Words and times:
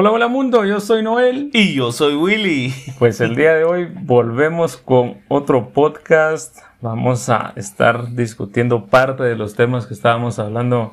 Hola, 0.00 0.12
hola 0.12 0.28
mundo, 0.28 0.64
yo 0.64 0.80
soy 0.80 1.02
Noel. 1.02 1.50
Y 1.52 1.74
yo 1.74 1.92
soy 1.92 2.14
Willy. 2.14 2.72
Pues 2.98 3.20
el 3.20 3.36
día 3.36 3.52
de 3.52 3.64
hoy 3.64 3.86
volvemos 3.94 4.78
con 4.78 5.18
otro 5.28 5.74
podcast. 5.74 6.56
Vamos 6.80 7.28
a 7.28 7.52
estar 7.56 8.14
discutiendo 8.14 8.86
parte 8.86 9.24
de 9.24 9.36
los 9.36 9.56
temas 9.56 9.84
que 9.84 9.92
estábamos 9.92 10.38
hablando 10.38 10.92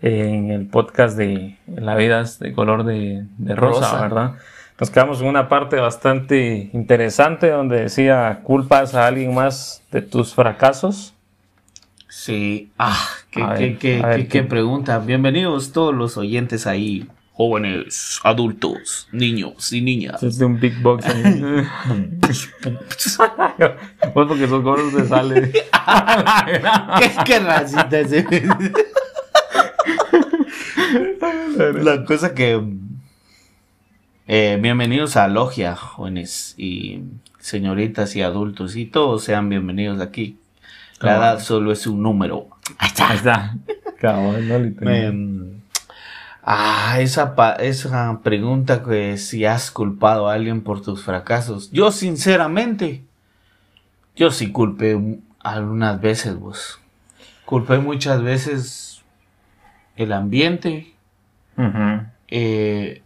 en 0.00 0.52
el 0.52 0.68
podcast 0.68 1.18
de 1.18 1.58
La 1.66 1.96
vida 1.96 2.22
es 2.22 2.38
de 2.38 2.54
color 2.54 2.84
de, 2.84 3.26
rosa, 3.38 3.90
rosa, 3.90 4.00
¿verdad? 4.00 4.32
Nos 4.80 4.88
quedamos 4.88 5.20
en 5.20 5.26
una 5.26 5.50
parte 5.50 5.76
bastante 5.76 6.70
interesante 6.72 7.50
donde 7.50 7.82
decía 7.82 8.40
culpas 8.42 8.94
a 8.94 9.06
alguien 9.06 9.34
más 9.34 9.82
de 9.92 10.00
tus 10.00 10.34
fracasos. 10.34 11.12
Sí, 12.08 12.70
ah, 12.78 13.06
qué, 13.30 13.76
qué, 13.78 14.28
qué, 14.30 14.42
pregunta. 14.44 14.98
Bienvenidos 14.98 15.72
todos 15.72 15.94
los 15.94 16.16
oyentes 16.16 16.66
ahí, 16.66 17.06
jóvenes, 17.36 18.18
adultos, 18.24 19.08
niños 19.12 19.70
y 19.70 19.82
niñas. 19.82 20.22
Es 20.22 20.38
de 20.38 20.46
un 20.46 20.58
big 20.58 20.80
box. 20.80 21.04
pues 22.20 22.48
porque 24.14 24.44
esos 24.44 24.62
gorros 24.62 24.90
se 24.94 25.06
salen. 25.06 25.52
¿Qué, 26.98 27.10
qué 27.26 27.38
racista 27.40 28.00
ese. 28.00 28.24
La 31.82 32.06
cosa 32.06 32.34
que 32.34 32.58
eh, 34.26 34.58
bienvenidos 34.58 35.18
a 35.18 35.28
Logia, 35.28 35.76
jóvenes 35.76 36.54
y 36.56 37.02
señoritas 37.38 38.16
y 38.16 38.22
adultos, 38.22 38.76
y 38.76 38.86
todos 38.86 39.24
sean 39.24 39.50
bienvenidos 39.50 40.00
aquí. 40.00 40.38
La 41.00 41.18
edad 41.18 41.40
solo 41.40 41.70
es 41.70 41.86
un 41.86 42.02
número. 42.02 42.48
Ahí 42.78 42.88
está. 42.88 43.10
Ahí 43.10 43.16
está. 43.18 43.54
Em, 44.80 45.55
ah, 46.46 46.96
esa, 47.00 47.34
esa 47.58 48.20
pregunta 48.22 48.82
que 48.82 49.18
si 49.18 49.44
has 49.44 49.70
culpado 49.70 50.28
a 50.28 50.34
alguien 50.34 50.62
por 50.62 50.80
tus 50.80 51.04
fracasos. 51.04 51.70
Yo, 51.72 51.90
sinceramente, 51.90 53.04
yo 54.14 54.30
sí 54.30 54.52
culpé 54.52 55.18
algunas 55.40 56.00
veces, 56.00 56.38
vos. 56.38 56.80
Culpé 57.44 57.78
muchas 57.78 58.22
veces 58.22 59.04
el 59.96 60.12
ambiente. 60.12 60.94
eh, 62.28 63.02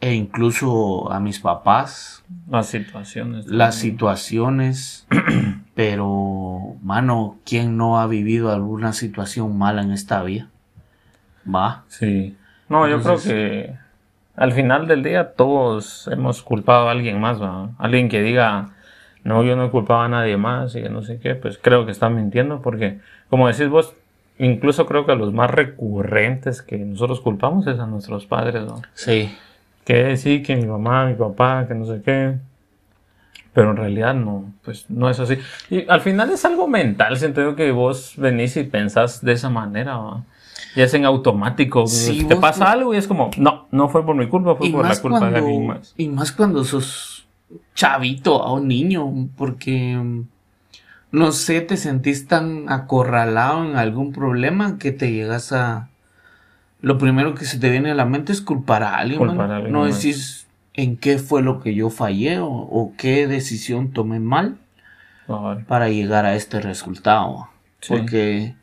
e 0.00 0.14
incluso 0.14 1.10
a 1.12 1.20
mis 1.20 1.40
papás. 1.40 2.24
Las 2.48 2.68
situaciones. 2.68 3.46
Las 3.46 3.74
situaciones. 3.74 5.06
pero, 5.74 6.76
mano, 6.82 7.38
¿quién 7.44 7.76
no 7.76 8.00
ha 8.00 8.06
vivido 8.06 8.52
alguna 8.52 8.92
situación 8.92 9.58
mala 9.58 9.82
en 9.82 9.92
esta 9.92 10.22
vida? 10.22 10.48
Va. 11.52 11.84
Sí. 11.88 12.36
No, 12.68 12.88
yo 12.88 13.00
creo 13.00 13.18
que 13.18 13.74
al 14.36 14.52
final 14.52 14.86
del 14.86 15.02
día 15.02 15.32
todos 15.32 16.08
hemos 16.12 16.42
culpado 16.42 16.88
a 16.88 16.92
alguien 16.92 17.20
más, 17.20 17.40
¿va? 17.40 17.70
Alguien 17.78 18.08
que 18.08 18.22
diga, 18.22 18.70
no, 19.24 19.42
yo 19.42 19.56
no 19.56 19.66
he 19.66 19.70
culpado 19.70 20.00
a 20.00 20.08
nadie 20.08 20.36
más 20.36 20.74
y 20.76 20.82
que 20.82 20.88
no 20.88 21.02
sé 21.02 21.18
qué, 21.18 21.34
pues 21.34 21.58
creo 21.60 21.86
que 21.86 21.92
está 21.92 22.08
mintiendo 22.08 22.62
porque, 22.62 22.98
como 23.30 23.48
decís 23.48 23.68
vos, 23.68 23.94
incluso 24.38 24.86
creo 24.86 25.06
que 25.06 25.14
los 25.16 25.32
más 25.32 25.50
recurrentes 25.50 26.62
que 26.62 26.78
nosotros 26.78 27.20
culpamos 27.20 27.66
es 27.66 27.78
a 27.78 27.86
nuestros 27.86 28.26
padres, 28.26 28.64
¿no? 28.64 28.82
Sí 28.94 29.30
que 29.88 30.18
sí, 30.18 30.42
que 30.42 30.54
mi 30.54 30.66
mamá, 30.66 31.06
mi 31.06 31.14
papá, 31.14 31.64
que 31.66 31.72
no 31.72 31.86
sé 31.86 32.02
qué. 32.04 32.34
Pero 33.54 33.70
en 33.70 33.78
realidad 33.78 34.12
no, 34.12 34.52
pues 34.62 34.84
no 34.90 35.08
es 35.08 35.18
así. 35.18 35.38
Y 35.70 35.88
al 35.88 36.02
final 36.02 36.30
es 36.30 36.44
algo 36.44 36.68
mental, 36.68 37.16
siento 37.16 37.56
que 37.56 37.72
vos 37.72 38.12
venís 38.18 38.54
y 38.58 38.64
pensás 38.64 39.24
de 39.24 39.32
esa 39.32 39.48
manera, 39.48 39.96
¿va? 39.96 40.24
Y 40.76 40.80
es 40.82 40.94
en 40.94 41.04
automático. 41.04 41.86
Si 41.86 42.24
te 42.24 42.36
pasa 42.36 42.70
algo 42.70 42.94
y 42.94 42.98
es 42.98 43.06
como, 43.06 43.30
no, 43.36 43.66
no 43.70 43.88
fue 43.88 44.04
por 44.04 44.14
mi 44.14 44.28
culpa, 44.28 44.54
fue 44.54 44.70
por 44.70 44.86
la 44.86 44.96
culpa 45.00 45.30
de 45.30 45.38
alguien 45.38 45.66
más. 45.66 45.94
Y 45.96 46.08
más 46.08 46.32
cuando 46.32 46.64
sos 46.64 47.26
chavito 47.74 48.36
o 48.36 48.54
un 48.54 48.68
niño, 48.68 49.28
porque 49.36 49.98
no 51.10 51.32
sé, 51.32 51.60
te 51.60 51.76
sentís 51.76 52.26
tan 52.26 52.70
acorralado 52.70 53.64
en 53.64 53.76
algún 53.76 54.12
problema 54.12 54.78
que 54.78 54.92
te 54.92 55.10
llegas 55.10 55.52
a, 55.52 55.88
lo 56.80 56.98
primero 56.98 57.34
que 57.34 57.44
se 57.44 57.58
te 57.58 57.70
viene 57.70 57.90
a 57.90 57.94
la 57.94 58.04
mente 58.04 58.32
es 58.32 58.40
culpar 58.40 58.82
a 58.82 58.96
alguien. 58.96 59.36
no 59.70 59.84
decís 59.84 60.46
en 60.74 60.96
qué 60.96 61.18
fue 61.18 61.42
lo 61.42 61.60
que 61.60 61.74
yo 61.74 61.90
fallé 61.90 62.38
o, 62.40 62.92
qué 62.96 63.26
decisión 63.26 63.92
tomé 63.92 64.20
mal 64.20 64.58
para 65.66 65.88
llegar 65.88 66.24
a 66.24 66.34
este 66.34 66.60
resultado. 66.60 67.48
Porque 67.88 68.54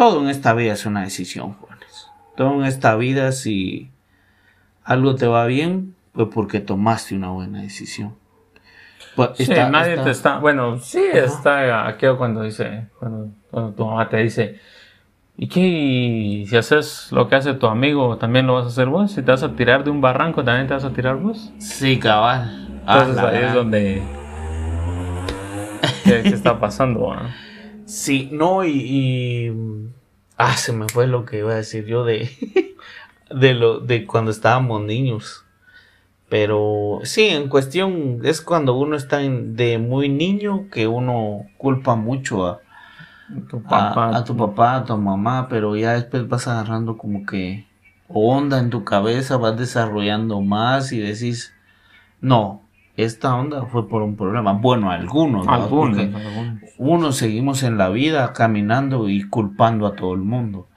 todo 0.00 0.22
en 0.22 0.30
esta 0.30 0.54
vida 0.54 0.72
es 0.72 0.86
una 0.86 1.02
decisión, 1.02 1.52
jóvenes. 1.52 2.08
Todo 2.34 2.54
en 2.54 2.64
esta 2.64 2.96
vida, 2.96 3.32
si 3.32 3.90
algo 4.82 5.14
te 5.14 5.26
va 5.26 5.44
bien, 5.44 5.94
pues 6.12 6.28
porque 6.32 6.60
tomaste 6.60 7.14
una 7.14 7.28
buena 7.28 7.60
decisión. 7.60 8.14
Pues 9.14 9.32
sí, 9.34 9.52
nadie 9.70 9.98
te 9.98 10.08
está. 10.08 10.38
Bueno, 10.38 10.78
sí, 10.78 11.04
está 11.12 11.86
aquello 11.86 12.16
cuando 12.16 12.44
dice, 12.44 12.86
cuando, 12.98 13.28
cuando 13.50 13.72
tu 13.74 13.84
mamá 13.84 14.08
te 14.08 14.16
dice 14.16 14.58
¿Y 15.36 15.48
qué? 15.48 16.46
si 16.48 16.56
haces 16.56 17.12
lo 17.12 17.28
que 17.28 17.36
hace 17.36 17.52
tu 17.52 17.66
amigo, 17.66 18.16
también 18.16 18.46
lo 18.46 18.54
vas 18.54 18.64
a 18.64 18.68
hacer 18.68 18.86
vos. 18.86 19.12
Si 19.12 19.20
te 19.20 19.30
vas 19.30 19.42
a 19.42 19.54
tirar 19.54 19.84
de 19.84 19.90
un 19.90 20.00
barranco, 20.00 20.42
también 20.42 20.66
te 20.66 20.72
vas 20.72 20.84
a 20.84 20.94
tirar 20.94 21.16
vos. 21.16 21.52
Sí, 21.58 21.98
cabal. 21.98 22.68
Entonces 22.80 23.18
ah, 23.18 23.28
ahí 23.28 23.44
es 23.44 23.52
donde. 23.52 24.02
¿Qué, 26.04 26.20
está 26.28 26.58
pasando? 26.58 27.12
Ah? 27.12 27.28
Sí, 27.90 28.28
no, 28.30 28.64
y, 28.64 29.52
Ah, 30.36 30.56
se 30.56 30.72
me 30.72 30.86
fue 30.88 31.08
lo 31.08 31.24
que 31.24 31.38
iba 31.38 31.52
a 31.52 31.56
decir 31.56 31.84
yo 31.86 32.04
de. 32.04 32.30
de 33.30 33.54
lo 33.54 33.80
de 33.80 34.06
cuando 34.06 34.30
estábamos 34.30 34.82
niños. 34.82 35.44
Pero 36.28 37.00
sí, 37.02 37.26
en 37.26 37.48
cuestión 37.48 38.20
es 38.22 38.40
cuando 38.40 38.74
uno 38.74 38.94
está 38.94 39.18
de 39.18 39.78
muy 39.78 40.08
niño 40.08 40.68
que 40.70 40.86
uno 40.86 41.46
culpa 41.58 41.96
mucho 41.96 42.46
a 42.46 42.60
tu 43.48 43.60
papá, 43.60 44.16
a, 44.16 44.24
tu 44.24 44.36
papá, 44.36 44.76
a 44.76 44.84
tu 44.84 44.96
mamá, 44.96 45.48
pero 45.48 45.74
ya 45.76 45.94
después 45.94 46.28
vas 46.28 46.46
agarrando 46.46 46.96
como 46.96 47.26
que 47.26 47.66
onda 48.08 48.60
en 48.60 48.70
tu 48.70 48.84
cabeza, 48.84 49.36
vas 49.36 49.56
desarrollando 49.58 50.40
más 50.40 50.92
y 50.92 51.00
decís, 51.00 51.52
no, 52.20 52.62
esta 52.96 53.34
onda 53.34 53.66
fue 53.66 53.88
por 53.88 54.02
un 54.02 54.16
problema. 54.16 54.52
Bueno, 54.52 54.90
algunos, 54.90 55.46
algunos, 55.48 55.98
unos 56.78 57.16
seguimos 57.16 57.62
en 57.62 57.78
la 57.78 57.88
vida 57.88 58.32
caminando 58.32 59.08
y 59.08 59.22
culpando 59.28 59.86
a 59.86 59.96
todo 59.96 60.14
el 60.14 60.20
mundo. 60.20 60.68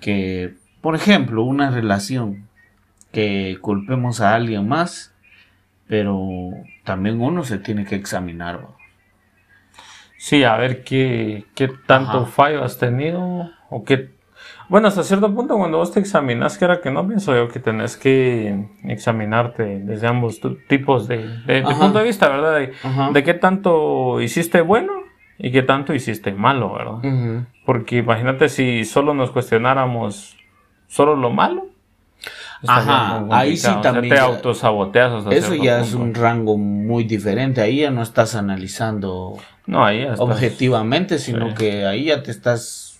Que, 0.00 0.54
por 0.80 0.94
ejemplo, 0.94 1.42
una 1.44 1.70
relación 1.70 2.48
que 3.12 3.58
culpemos 3.60 4.20
a 4.20 4.34
alguien 4.34 4.68
más, 4.68 5.14
pero 5.86 6.50
también 6.84 7.20
uno 7.20 7.44
se 7.44 7.58
tiene 7.58 7.84
que 7.84 7.94
examinar. 7.94 8.66
Sí, 10.18 10.44
a 10.44 10.56
ver 10.56 10.84
qué, 10.84 11.44
qué 11.54 11.68
tanto 11.86 12.26
fallo 12.26 12.64
has 12.64 12.78
tenido 12.78 13.50
o 13.70 13.84
qué... 13.84 14.13
Bueno, 14.68 14.88
hasta 14.88 15.02
cierto 15.02 15.32
punto 15.34 15.56
cuando 15.56 15.78
vos 15.78 15.92
te 15.92 16.00
examinas, 16.00 16.56
que 16.58 16.64
era 16.64 16.80
que 16.80 16.90
no 16.90 17.06
pienso 17.06 17.34
yo 17.34 17.48
que 17.48 17.60
tenés 17.60 17.96
que 17.96 18.66
examinarte 18.84 19.80
desde 19.80 20.06
ambos 20.06 20.40
tipos 20.68 21.06
de, 21.06 21.18
de, 21.46 21.62
punto 21.62 21.98
de 21.98 22.04
vista, 22.04 22.28
¿verdad? 22.28 22.54
De, 22.58 22.72
de, 23.12 23.22
qué 23.22 23.34
tanto 23.34 24.20
hiciste 24.20 24.60
bueno 24.62 24.92
y 25.38 25.52
qué 25.52 25.62
tanto 25.62 25.94
hiciste 25.94 26.32
malo, 26.32 26.72
¿verdad? 26.74 27.44
Porque 27.66 27.98
imagínate 27.98 28.48
si 28.48 28.84
solo 28.84 29.14
nos 29.14 29.30
cuestionáramos 29.30 30.36
solo 30.86 31.16
lo 31.16 31.30
malo, 31.30 31.66
Ajá, 32.66 33.24
ahí 33.30 33.56
sí 33.56 33.70
también. 33.82 34.14
te 34.14 34.20
autosaboteas 34.20 35.26
Eso 35.30 35.54
ya 35.54 35.80
es 35.80 35.92
un 35.92 36.14
rango 36.14 36.56
muy 36.56 37.04
diferente. 37.04 37.60
Ahí 37.60 37.80
ya 37.80 37.90
no 37.90 38.02
estás 38.02 38.34
analizando 38.34 39.36
no, 39.66 39.84
ahí 39.84 40.06
objetivamente, 40.18 41.18
sino 41.18 41.54
que 41.54 41.86
ahí 41.86 42.06
ya 42.06 42.22
te 42.22 42.30
estás 42.30 42.93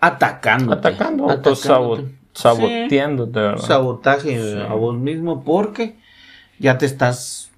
atacando. 0.00 0.72
Atacando, 0.72 1.28
saboteándote, 2.32 3.40
¿verdad? 3.40 3.62
Sabotaje 3.62 4.62
a 4.62 4.74
vos 4.74 4.96
mismo 4.96 5.44
porque 5.44 5.96
ya 6.58 6.78
te 6.78 6.86
estás. 6.86 7.50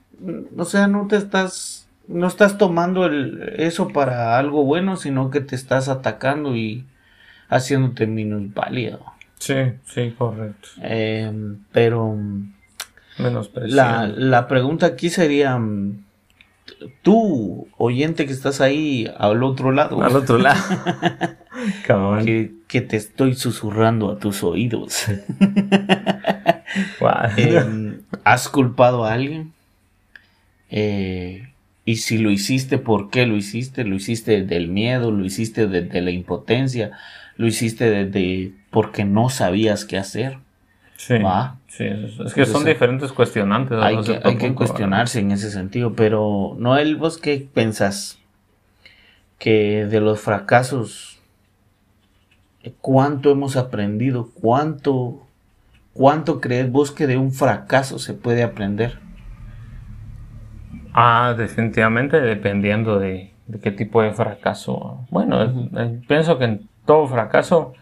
O 0.56 0.64
sea, 0.64 0.86
no 0.86 1.06
te 1.06 1.16
estás. 1.16 1.88
No 2.08 2.26
estás 2.26 2.58
tomando 2.58 3.06
el, 3.06 3.54
eso 3.58 3.88
para 3.88 4.36
algo 4.36 4.64
bueno, 4.64 4.96
sino 4.96 5.30
que 5.30 5.40
te 5.40 5.54
estás 5.54 5.88
atacando 5.88 6.56
y 6.56 6.84
haciéndote 7.48 8.06
válido. 8.52 9.00
Sí, 9.38 9.54
sí, 9.84 10.14
correcto. 10.18 10.68
Em, 10.82 11.58
pero 11.72 12.16
Menos 13.18 13.50
la, 13.54 14.06
la, 14.06 14.48
pregunta 14.48 14.86
aquí 14.86 15.08
sería, 15.08 15.58
tú, 17.02 17.68
oyente 17.76 18.26
que 18.26 18.32
estás 18.32 18.60
ahí 18.60 19.10
al 19.18 19.42
otro 19.42 19.72
lado. 19.72 20.02
Al 20.02 20.16
otro 20.16 20.38
lado. 20.38 20.62
que, 22.24 22.52
que, 22.68 22.80
te 22.80 22.96
estoy 22.96 23.34
susurrando 23.34 24.10
a 24.10 24.18
tus 24.18 24.42
oídos. 24.42 25.06
Em, 27.36 28.02
¿Has 28.22 28.48
culpado 28.48 29.04
a 29.04 29.12
alguien? 29.12 29.52
Eh, 30.70 31.48
y 31.84 31.96
si 31.96 32.18
lo 32.18 32.30
hiciste, 32.30 32.78
¿por 32.78 33.10
qué 33.10 33.26
lo 33.26 33.36
hiciste? 33.36 33.82
¿Lo 33.84 33.96
hiciste 33.96 34.44
del 34.44 34.68
miedo? 34.68 35.10
¿Lo 35.10 35.24
hiciste 35.24 35.66
de 35.66 36.00
la 36.00 36.12
impotencia? 36.12 36.92
¿Lo 37.36 37.48
hiciste 37.48 37.90
desde 37.90 38.52
porque 38.70 39.04
no 39.04 39.28
sabías 39.28 39.84
qué 39.84 39.98
hacer. 39.98 40.38
Sí, 40.96 41.14
sí 41.70 41.84
es, 41.84 42.34
que 42.34 42.44
son 42.46 42.64
diferentes 42.64 43.12
cuestionantes. 43.12 43.78
Hay 43.80 44.00
que, 44.02 44.20
hay 44.22 44.36
que 44.36 44.54
cuestionarse 44.54 45.20
en 45.20 45.30
ese 45.30 45.50
sentido, 45.50 45.94
pero 45.94 46.56
Noel, 46.58 46.96
¿vos 46.96 47.16
qué 47.16 47.46
pensás? 47.52 48.18
Que 49.38 49.86
de 49.86 50.00
los 50.00 50.20
fracasos, 50.20 51.20
¿cuánto 52.80 53.30
hemos 53.30 53.56
aprendido? 53.56 54.30
¿Cuánto, 54.34 55.26
cuánto 55.94 56.40
crees 56.40 56.70
vos 56.70 56.90
que 56.90 57.06
de 57.06 57.16
un 57.16 57.32
fracaso 57.32 57.98
se 57.98 58.14
puede 58.14 58.42
aprender? 58.42 58.98
Ah, 60.92 61.34
definitivamente 61.38 62.20
dependiendo 62.20 62.98
de, 62.98 63.32
qué 63.62 63.70
tipo 63.70 64.02
de 64.02 64.12
fracaso. 64.12 65.06
Bueno, 65.10 65.42
eh, 65.42 66.00
pienso 66.08 66.36
que 66.36 66.44
en 66.44 66.68
todo 66.84 67.06
fracaso 67.06 67.74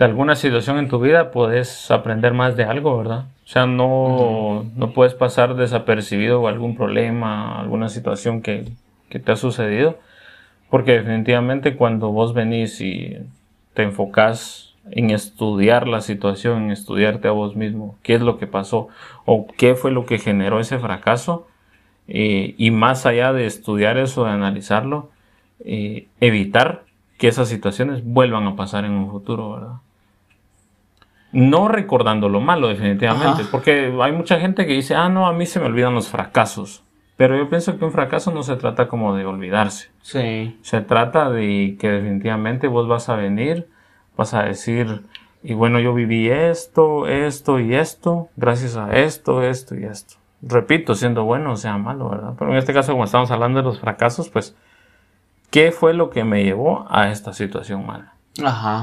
de 0.00 0.06
alguna 0.06 0.34
situación 0.34 0.78
en 0.78 0.88
tu 0.88 0.98
vida 0.98 1.30
puedes 1.30 1.90
aprender 1.90 2.32
más 2.32 2.56
de 2.56 2.64
algo, 2.64 2.96
¿verdad? 2.96 3.26
O 3.44 3.48
sea, 3.48 3.66
no, 3.66 4.64
no 4.74 4.94
puedes 4.94 5.12
pasar 5.12 5.56
desapercibido 5.56 6.48
algún 6.48 6.74
problema, 6.74 7.60
alguna 7.60 7.90
situación 7.90 8.40
que, 8.40 8.64
que 9.10 9.18
te 9.18 9.30
ha 9.30 9.36
sucedido, 9.36 9.98
porque 10.70 10.92
definitivamente 10.92 11.76
cuando 11.76 12.12
vos 12.12 12.32
venís 12.32 12.80
y 12.80 13.18
te 13.74 13.82
enfocás 13.82 14.74
en 14.90 15.10
estudiar 15.10 15.86
la 15.86 16.00
situación, 16.00 16.62
en 16.62 16.70
estudiarte 16.70 17.28
a 17.28 17.32
vos 17.32 17.54
mismo, 17.54 17.98
qué 18.02 18.14
es 18.14 18.22
lo 18.22 18.38
que 18.38 18.46
pasó 18.46 18.88
o 19.26 19.48
qué 19.58 19.74
fue 19.74 19.90
lo 19.90 20.06
que 20.06 20.18
generó 20.18 20.60
ese 20.60 20.78
fracaso, 20.78 21.46
eh, 22.08 22.54
y 22.56 22.70
más 22.70 23.04
allá 23.04 23.34
de 23.34 23.44
estudiar 23.44 23.98
eso, 23.98 24.24
de 24.24 24.30
analizarlo, 24.30 25.10
eh, 25.62 26.08
evitar 26.22 26.84
que 27.18 27.28
esas 27.28 27.48
situaciones 27.50 28.02
vuelvan 28.02 28.46
a 28.46 28.56
pasar 28.56 28.86
en 28.86 28.92
un 28.92 29.10
futuro, 29.10 29.52
¿verdad? 29.52 29.74
No 31.32 31.68
recordando 31.68 32.28
lo 32.28 32.40
malo, 32.40 32.68
definitivamente, 32.68 33.44
porque 33.50 33.94
hay 34.00 34.12
mucha 34.12 34.40
gente 34.40 34.66
que 34.66 34.72
dice, 34.72 34.94
ah, 34.94 35.08
no, 35.08 35.26
a 35.26 35.32
mí 35.32 35.46
se 35.46 35.60
me 35.60 35.66
olvidan 35.66 35.94
los 35.94 36.08
fracasos. 36.08 36.82
Pero 37.16 37.36
yo 37.36 37.48
pienso 37.48 37.78
que 37.78 37.84
un 37.84 37.92
fracaso 37.92 38.30
no 38.32 38.42
se 38.42 38.56
trata 38.56 38.88
como 38.88 39.14
de 39.14 39.26
olvidarse. 39.26 39.90
Sí. 40.00 40.58
Se 40.62 40.80
trata 40.80 41.30
de 41.30 41.76
que 41.78 41.90
definitivamente 41.90 42.66
vos 42.66 42.88
vas 42.88 43.08
a 43.10 43.16
venir, 43.16 43.68
vas 44.16 44.32
a 44.32 44.42
decir, 44.42 45.02
y 45.42 45.54
bueno, 45.54 45.80
yo 45.80 45.94
viví 45.94 46.30
esto, 46.30 47.06
esto 47.06 47.60
y 47.60 47.74
esto, 47.74 48.28
gracias 48.36 48.76
a 48.76 48.92
esto, 48.92 49.42
esto 49.42 49.74
y 49.74 49.84
esto. 49.84 50.16
Repito, 50.42 50.94
siendo 50.94 51.24
bueno 51.24 51.52
o 51.52 51.56
sea 51.56 51.76
malo, 51.76 52.08
¿verdad? 52.08 52.32
Pero 52.38 52.52
en 52.52 52.56
este 52.56 52.72
caso, 52.72 52.92
como 52.92 53.04
estamos 53.04 53.30
hablando 53.30 53.58
de 53.58 53.66
los 53.66 53.80
fracasos, 53.80 54.30
pues, 54.30 54.56
¿qué 55.50 55.72
fue 55.72 55.92
lo 55.92 56.10
que 56.10 56.24
me 56.24 56.42
llevó 56.42 56.86
a 56.88 57.10
esta 57.10 57.32
situación 57.34 57.86
mala? 57.86 58.14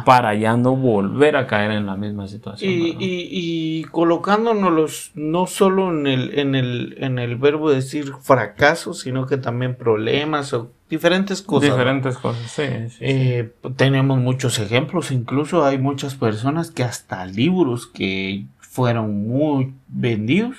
Para 0.06 0.36
ya 0.36 0.58
no 0.58 0.76
volver 0.76 1.36
a 1.36 1.48
caer 1.48 1.72
en 1.72 1.86
la 1.86 1.96
misma 1.96 2.28
situación. 2.28 2.72
Y, 2.72 2.96
y, 3.00 3.84
colocándonos 3.86 5.12
no 5.16 5.48
solo 5.48 5.90
en 5.92 6.08
el, 6.08 6.40
en, 6.40 6.56
el, 6.56 6.96
en 7.00 7.20
el 7.20 7.36
verbo 7.36 7.70
decir 7.70 8.14
fracaso, 8.22 8.94
sino 8.94 9.26
que 9.26 9.38
también 9.38 9.76
problemas 9.76 10.54
o 10.54 10.72
diferentes 10.90 11.42
cosas. 11.42 11.72
Diferentes 11.72 12.18
cosas, 12.18 12.52
sí. 12.52 12.64
Eh, 13.00 13.54
tenemos 13.76 14.20
muchos 14.20 14.60
ejemplos, 14.60 15.12
incluso 15.12 15.66
hay 15.66 15.78
muchas 15.78 16.16
personas 16.16 16.72
que 16.72 16.84
hasta 16.84 17.26
libros 17.26 17.88
que 17.88 18.46
fueron 18.60 19.28
muy 19.28 19.74
vendidos 19.88 20.58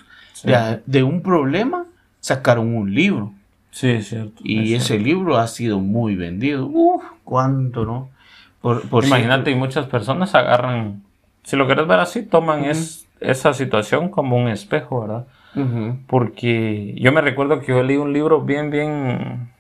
de, 0.87 1.03
un 1.03 1.23
problema 1.23 1.87
sacaron 2.21 2.75
un 2.75 2.95
libro. 2.95 3.33
Sí, 3.71 3.89
es 3.91 4.09
cierto. 4.09 4.43
Y 4.43 4.75
ese 4.75 4.99
libro 4.99 5.37
ha 5.37 5.47
sido 5.47 5.79
muy 5.79 6.17
vendido. 6.17 6.67
Uf, 6.67 7.03
¿cuánto 7.25 7.85
no? 7.85 8.11
Por, 8.61 8.83
Imagínate, 9.05 9.51
y 9.51 9.55
muchas 9.55 9.87
personas 9.87 10.35
agarran, 10.35 11.03
si 11.45 11.57
lo 11.57 11.67
quieres 11.67 11.87
ver 11.87 12.01
así, 12.01 12.23
toman 12.23 12.65
es, 12.65 13.07
esa 13.21 13.55
situación 13.55 14.09
como 14.09 14.37
un 14.37 14.49
espejo, 14.49 15.01
¿verdad? 15.01 15.27
Porque 16.07 16.95
yo 16.99 17.11
me 17.11 17.21
recuerdo 17.21 17.61
que 17.61 17.73
yo 17.73 17.83
leí 17.83 17.97
un 17.97 18.13
libro 18.13 18.43
bien, 18.43 18.71
bien, 18.71 19.51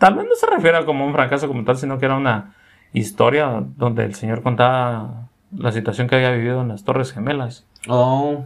tal 0.00 0.14
vez 0.14 0.26
no 0.26 0.34
se 0.34 0.46
refiera 0.46 0.84
como 0.84 1.06
un 1.06 1.12
fracaso 1.12 1.46
como 1.46 1.62
tal, 1.64 1.76
sino 1.76 1.98
que 1.98 2.06
era 2.06 2.16
una 2.16 2.54
historia 2.92 3.62
donde 3.76 4.04
el 4.04 4.14
señor 4.14 4.42
contaba 4.42 5.28
la 5.56 5.70
situación 5.72 6.08
que 6.08 6.16
había 6.16 6.32
vivido 6.32 6.62
en 6.62 6.68
las 6.68 6.84
Torres 6.84 7.12
Gemelas. 7.12 7.64
Oh. 7.88 8.44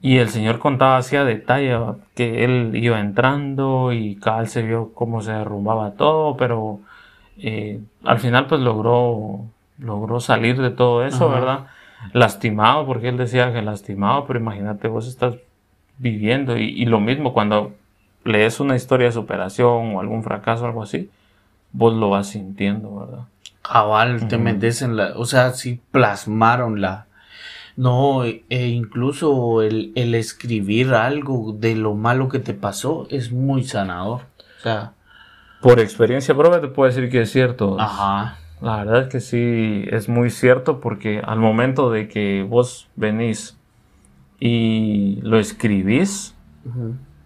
Y 0.00 0.18
el 0.18 0.28
señor 0.28 0.58
contaba 0.58 0.96
así 0.96 1.16
a 1.16 1.24
detalle 1.24 1.78
que 2.14 2.44
él 2.44 2.72
iba 2.74 3.00
entrando 3.00 3.92
y 3.92 4.16
cada 4.16 4.44
se 4.46 4.62
vio 4.62 4.92
cómo 4.92 5.22
se 5.22 5.32
derrumbaba 5.32 5.92
todo, 5.92 6.36
pero 6.36 6.80
eh, 7.38 7.80
al 8.04 8.18
final 8.20 8.46
pues 8.46 8.60
logró, 8.60 9.46
logró 9.78 10.20
salir 10.20 10.60
de 10.60 10.70
todo 10.70 11.04
eso, 11.04 11.28
¿verdad? 11.28 11.66
Lastimado, 12.12 12.86
porque 12.86 13.08
él 13.08 13.16
decía 13.16 13.52
que 13.52 13.62
lastimado, 13.62 14.26
pero 14.26 14.38
imagínate, 14.38 14.88
vos 14.88 15.08
estás 15.08 15.36
viviendo 15.98 16.56
y, 16.56 16.84
lo 16.86 17.00
mismo 17.00 17.32
cuando 17.32 17.74
lees 18.24 18.60
una 18.60 18.76
historia 18.76 19.06
de 19.06 19.12
superación 19.12 19.94
o 19.94 20.00
algún 20.00 20.22
fracaso 20.22 20.64
o 20.64 20.66
algo 20.66 20.82
así, 20.82 21.10
vos 21.72 21.94
lo 21.94 22.10
vas 22.10 22.28
sintiendo, 22.28 22.94
¿verdad? 23.00 23.24
Cabal, 23.62 24.28
te 24.28 24.36
metes 24.36 24.82
en 24.82 24.96
la, 24.96 25.12
o 25.16 25.24
sea, 25.24 25.50
sí 25.52 25.80
plasmaron 25.90 26.80
la, 26.80 27.06
no, 27.76 28.24
e, 28.24 28.44
e 28.50 28.68
incluso 28.68 29.62
el, 29.62 29.92
el, 29.96 30.14
escribir 30.14 30.94
algo 30.94 31.52
de 31.58 31.74
lo 31.74 31.94
malo 31.94 32.28
que 32.28 32.38
te 32.38 32.54
pasó 32.54 33.06
es 33.10 33.32
muy 33.32 33.64
sanador. 33.64 34.22
O 34.58 34.62
sea, 34.62 34.92
por 35.64 35.80
experiencia 35.80 36.34
propia 36.36 36.60
te 36.60 36.68
puedo 36.68 36.92
decir 36.92 37.08
que 37.10 37.22
es 37.22 37.32
cierto. 37.32 37.80
Ajá. 37.80 38.36
La 38.60 38.84
verdad 38.84 39.02
es 39.04 39.08
que 39.08 39.20
sí, 39.20 39.84
es 39.90 40.10
muy 40.10 40.28
cierto 40.28 40.78
porque 40.78 41.22
al 41.24 41.38
momento 41.38 41.90
de 41.90 42.06
que 42.06 42.46
vos 42.46 42.90
venís 42.96 43.58
y 44.38 45.20
lo 45.22 45.38
escribís, 45.38 46.36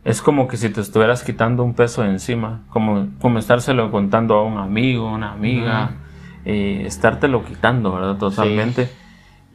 es 0.05 0.23
como 0.23 0.47
que 0.47 0.57
si 0.57 0.71
te 0.71 0.81
estuvieras 0.81 1.25
quitando 1.25 1.65
un 1.65 1.75
peso 1.75 2.03
de 2.03 2.11
encima, 2.11 2.63
como, 2.71 3.09
como 3.21 3.41
estárselo 3.41 3.91
contando 3.91 4.37
a 4.37 4.45
un 4.45 4.59
amigo, 4.59 5.13
una 5.13 5.33
amiga, 5.33 5.97
eh, 6.45 6.85
estártelo 6.87 7.45
quitando, 7.45 7.93
¿verdad? 7.93 8.19
Totalmente. 8.19 8.89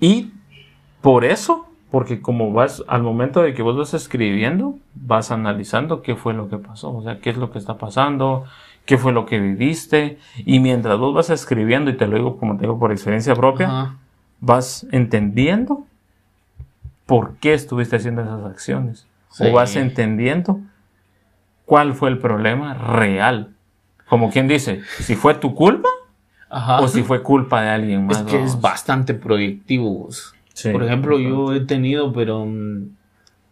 Y 0.02 0.34
por 1.00 1.24
eso 1.24 1.70
porque 1.94 2.22
como 2.22 2.52
vas, 2.52 2.84
al 2.88 3.04
momento 3.04 3.44
de 3.44 3.54
que 3.54 3.62
vos 3.62 3.78
vas 3.78 3.94
escribiendo, 3.94 4.80
vas 4.96 5.30
analizando 5.30 6.02
qué 6.02 6.16
fue 6.16 6.34
lo 6.34 6.50
que 6.50 6.58
pasó, 6.58 6.92
o 6.92 7.04
sea, 7.04 7.20
qué 7.20 7.30
es 7.30 7.38
lo 7.38 7.52
que 7.52 7.60
está 7.60 7.78
pasando, 7.78 8.46
qué 8.86 8.98
fue 8.98 9.14
lo 9.14 9.26
que 9.26 9.40
viviste, 9.40 10.18
y 10.38 10.60
mientras 10.60 10.98
vos 10.98 11.14
vas 11.14 11.30
escribiendo, 11.30 11.90
y 11.92 11.98
te 11.98 12.08
lo 12.08 12.18
digo 12.18 12.38
como 12.38 12.56
te 12.56 12.62
digo 12.62 12.80
por 12.80 12.92
experiencia 12.92 13.36
propia, 13.36 13.98
vas 14.40 14.86
entendiendo 14.92 15.86
por 17.06 17.36
qué 17.38 17.54
estuviste 17.54 17.96
haciendo 17.96 18.22
esas 18.22 18.46
acciones, 18.46 19.08
o 19.40 19.52
vas 19.52 19.76
entendiendo 19.76 20.60
cuál 21.66 21.94
fue 21.94 22.10
el 22.10 22.18
problema 22.18 22.74
real. 22.74 23.50
Como 24.08 24.30
quien 24.32 24.48
dice, 24.48 24.82
si 25.00 25.16
fue 25.16 25.34
tu 25.36 25.56
culpa 25.56 25.90
o 26.80 26.88
si 26.88 27.04
fue 27.04 27.24
culpa 27.24 27.62
de 27.62 27.70
alguien 27.70 28.06
más. 28.06 28.20
Es 28.20 28.24
que 28.24 28.44
es 28.44 28.60
bastante 28.62 29.14
proyectivo. 29.14 30.10
Por 30.72 30.84
ejemplo, 30.84 31.20
yo 31.20 31.54
he 31.54 31.62
tenido, 31.62 32.14
pero 32.14 32.46
mm, 32.46 32.90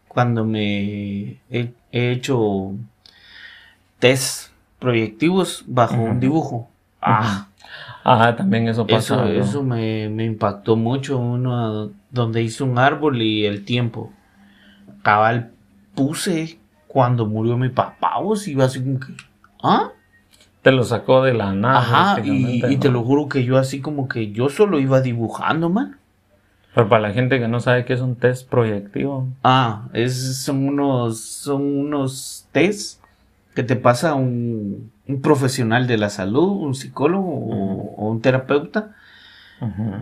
cuando 0.07 0.45
me 0.45 1.39
he, 1.50 1.73
hecho 1.91 2.73
test 4.00 4.50
proyectivos 4.81 5.63
bajo 5.67 5.95
un 5.95 6.19
dibujo. 6.19 6.67
Ah, 7.01 7.47
Ajá, 8.03 8.35
también 8.35 8.67
eso 8.67 8.85
pasó. 8.85 9.25
Eso, 9.25 9.63
me, 9.63 10.05
impactó 10.25 10.75
mucho. 10.75 11.19
Uno 11.19 11.91
donde 12.09 12.41
hice 12.41 12.63
un 12.63 12.79
árbol 12.79 13.21
y 13.21 13.45
el 13.45 13.63
tiempo. 13.63 14.11
Cabal 15.03 15.51
puse 15.93 16.59
cuando 16.88 17.25
murió 17.25 17.57
mi 17.57 17.69
papá, 17.69 18.19
vos 18.19 18.47
iba 18.47 18.65
así 18.65 18.81
como 18.81 19.00
que. 19.00 19.13
¿Ah? 19.63 19.91
Te 20.63 20.71
lo 20.71 20.83
sacó 20.83 21.23
de 21.23 21.33
la 21.33 21.53
nada. 21.53 22.13
Ajá, 22.13 22.21
y, 22.23 22.65
y, 22.65 22.77
te 22.77 22.89
lo 22.89 23.03
juro 23.03 23.29
que 23.29 23.43
yo 23.43 23.57
así 23.57 23.81
como 23.81 24.07
que 24.07 24.31
yo 24.31 24.50
solo 24.50 24.79
iba 24.79 25.01
dibujando, 25.01 25.69
man. 25.69 25.97
Pero 26.73 26.88
para 26.88 27.01
la 27.01 27.13
gente 27.13 27.39
que 27.39 27.47
no 27.47 27.59
sabe 27.59 27.85
qué 27.85 27.93
es 27.93 28.01
un 28.01 28.15
test 28.15 28.50
proyectivo. 28.50 29.27
Ah, 29.43 29.83
es, 29.93 30.43
son 30.43 30.67
unos, 30.67 31.19
son 31.19 31.61
unos 31.61 32.47
test 32.51 33.00
que 33.53 33.63
te 33.63 33.75
pasa 33.75 34.13
un, 34.13 34.91
un 35.08 35.22
profesional 35.22 35.88
de 35.88 35.98
la 35.98 36.10
salud, 36.10 36.63
un 36.63 36.75
psicólogo 36.75 37.29
o, 37.29 38.10
un 38.10 38.22
terapeuta, 38.22 38.96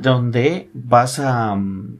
donde 0.02 0.70
vas 0.74 1.20
a, 1.20 1.54
mm, 1.54 1.98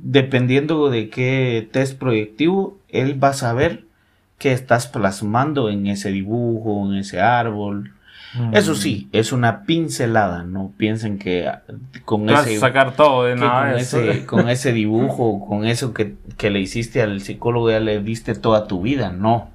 dependiendo 0.00 0.88
de 0.88 1.10
qué 1.10 1.68
test 1.70 1.98
proyectivo, 1.98 2.78
él 2.88 3.22
va 3.22 3.28
a 3.28 3.34
saber 3.34 3.84
qué 4.38 4.52
estás 4.52 4.86
plasmando 4.86 5.68
en 5.68 5.86
ese 5.86 6.10
dibujo, 6.10 6.90
en 6.90 6.98
ese 6.98 7.20
árbol, 7.20 7.93
eso 8.52 8.74
sí, 8.74 9.08
es 9.12 9.32
una 9.32 9.64
pincelada, 9.64 10.42
no 10.42 10.72
piensen 10.76 11.18
que 11.18 11.46
ah, 11.46 11.62
con 12.04 12.28
ese 12.28 12.58
sacar 12.58 12.96
todo 12.96 13.24
de 13.24 13.36
nada 13.36 13.70
con, 13.70 13.80
ese, 13.80 14.26
con 14.26 14.48
ese 14.48 14.72
dibujo, 14.72 15.44
con 15.46 15.64
eso 15.64 15.94
que, 15.94 16.16
le 16.40 16.60
hiciste 16.60 17.00
al 17.02 17.20
psicólogo 17.20 17.70
ya 17.70 17.80
le 17.80 18.00
diste 18.00 18.34
toda 18.34 18.66
tu 18.66 18.82
vida, 18.82 19.10
no, 19.10 19.50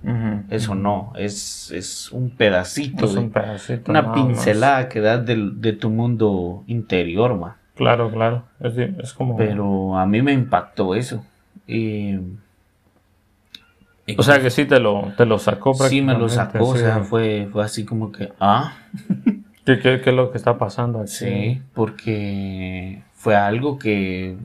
eso 0.50 0.76
no, 0.76 1.14
es, 1.18 1.72
es 1.72 2.12
un 2.12 2.30
pedacito, 2.30 3.06
es 3.06 3.16
un 3.16 3.32
pedacito 3.32 3.92
una 3.92 4.14
pincelada 4.14 4.90
que 4.90 5.02
das 5.02 5.26
de, 5.26 5.74
tu 5.74 5.90
mundo 5.90 6.64
interior, 6.68 7.38
ma. 7.38 7.58
Claro, 7.76 8.12
claro, 8.12 8.44
es, 8.60 9.14
como... 9.14 9.38
Pero 9.38 9.98
a 9.98 10.06
mí 10.06 10.22
me 10.22 10.34
impactó 10.34 10.96
eso. 10.96 11.24
Y 11.66 12.16
O 14.18 14.24
sea 14.24 14.42
que 14.42 14.50
sí 14.50 14.66
te 14.66 14.80
lo, 14.80 15.12
te 15.18 15.26
lo 15.26 15.40
sacó 15.40 15.74
sí 15.74 16.02
me 16.02 16.14
lo 16.14 16.30
sacó, 16.30 16.68
o 16.70 16.76
sea, 16.76 17.00
fue, 17.04 17.48
fue 17.52 17.64
así 17.64 17.86
como 17.86 18.12
que, 18.12 18.32
ah, 18.40 18.78
¿Qué, 19.66 19.78
qué, 19.80 20.02
qué 20.02 20.10
es 20.10 20.16
lo 20.16 20.32
que 20.32 20.38
está 20.38 20.58
pasando 20.58 21.00
aquí? 21.00 21.12
sí, 21.12 21.62
porque 21.74 23.04
fue 23.14 23.36
algo 23.36 23.78
que, 23.78 24.36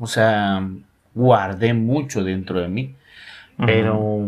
o 0.00 0.06
sea, 0.06 0.66
guardé 1.14 1.72
mucho 1.74 2.24
dentro 2.24 2.60
de 2.60 2.68
mí. 2.68 2.94
Pero 3.64 4.18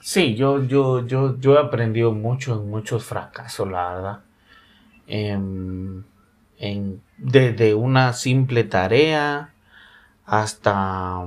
sí, 0.00 0.34
yo, 0.34 0.64
yo, 0.64 1.06
yo, 1.06 1.38
yo 1.38 1.54
he 1.54 1.58
aprendido 1.58 2.12
mucho 2.12 2.60
en 2.60 2.68
muchos 2.70 3.04
fracasos, 3.04 3.70
la 3.70 3.92
verdad. 3.94 4.18
Em, 5.06 6.02
en- 6.58 7.00
desde 7.18 7.74
una 7.74 8.12
simple 8.12 8.64
tarea 8.64 9.50
hasta 10.26 11.18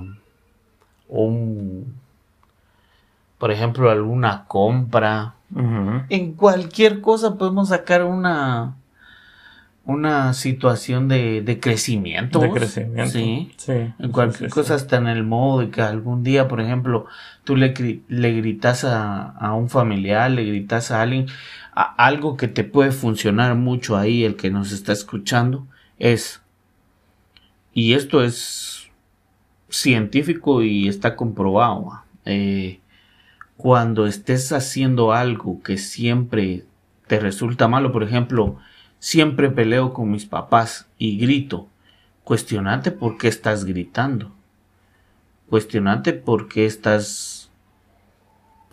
un, 1.08 1.96
por 3.38 3.52
ejemplo, 3.52 3.90
alguna 3.92 4.46
compra. 4.48 5.34
En 6.10 6.34
cualquier 6.34 7.02
cosa 7.02 7.38
podemos 7.38 7.70
sacar 7.70 8.04
una, 8.04 8.76
una 9.86 10.34
situación 10.34 11.08
de, 11.08 11.42
de 11.42 11.60
crecimiento. 11.60 12.40
De 12.40 12.50
crecimiento. 12.52 13.12
Sí. 13.12 13.52
Sí. 13.58 13.94
En 14.00 14.12
cualquier 14.12 14.50
sí, 14.50 14.54
cosa, 14.54 14.78
sí. 14.78 14.84
hasta 14.84 14.98
en 14.98 15.08
el 15.08 15.24
modo 15.24 15.60
de 15.60 15.70
que 15.70 15.82
algún 15.82 16.24
día, 16.24 16.48
por 16.48 16.60
ejemplo, 16.60 17.06
tú 17.44 17.56
le, 17.56 17.74
le 18.08 18.34
gritas 18.34 18.84
a, 18.84 19.30
a 19.30 19.54
un 19.54 19.70
familiar, 19.70 20.32
le 20.32 20.44
gritas 20.46 20.92
a 20.92 21.02
alguien, 21.04 21.28
a- 21.74 21.94
algo 22.04 22.36
que 22.36 22.48
te 22.48 22.64
puede 22.64 22.92
funcionar 22.92 23.56
mucho 23.56 23.96
ahí, 23.96 24.24
el 24.26 24.36
que 24.36 24.50
nos 24.50 24.72
está 24.72 24.92
escuchando, 24.92 25.68
es, 26.00 26.42
y 27.74 27.94
esto 27.94 28.24
es 28.24 28.90
científico 29.70 30.64
y 30.64 30.88
está 30.88 31.16
comprobado, 31.16 32.02
eh, 32.26 32.80
cuando 33.58 34.06
estés 34.08 34.52
haciendo 34.52 35.14
algo 35.14 35.62
que 35.64 35.78
siempre 35.78 36.66
te 37.08 37.20
resulta 37.20 37.68
malo, 37.68 37.92
por 37.92 38.04
ejemplo, 38.04 38.58
siempre 39.00 39.50
peleo 39.50 39.94
con 39.94 40.12
mis 40.12 40.26
papás 40.26 40.88
y 40.98 41.18
grito, 41.18 41.68
Cuestionate 42.26 42.90
por 42.92 43.20
qué 43.20 43.28
estás 43.28 43.66
gritando. 43.66 44.32
Cuestionate 45.48 46.12
por 46.12 46.48
qué 46.48 46.66
estás. 46.66 47.52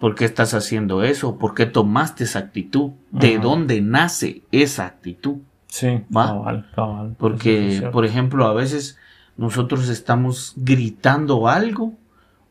por 0.01 0.15
qué 0.15 0.25
estás 0.25 0.55
haciendo 0.55 1.05
eso, 1.05 1.39
por 1.39 1.55
qué 1.55 1.67
tomaste 1.67 2.25
esa 2.25 2.41
actitud, 2.41 2.93
de 3.11 3.39
dónde 3.39 3.83
nace 3.83 4.43
esa 4.51 4.87
actitud. 4.87 5.37
Sí, 5.67 6.03
¿Va? 6.15 6.29
cabal, 6.29 6.71
cabal. 6.75 7.15
Porque, 7.19 7.77
es 7.77 7.83
por 7.83 8.07
ejemplo, 8.07 8.47
a 8.47 8.55
veces 8.55 8.99
nosotros 9.37 9.91
estamos 9.91 10.55
gritando 10.57 11.47
algo 11.47 11.93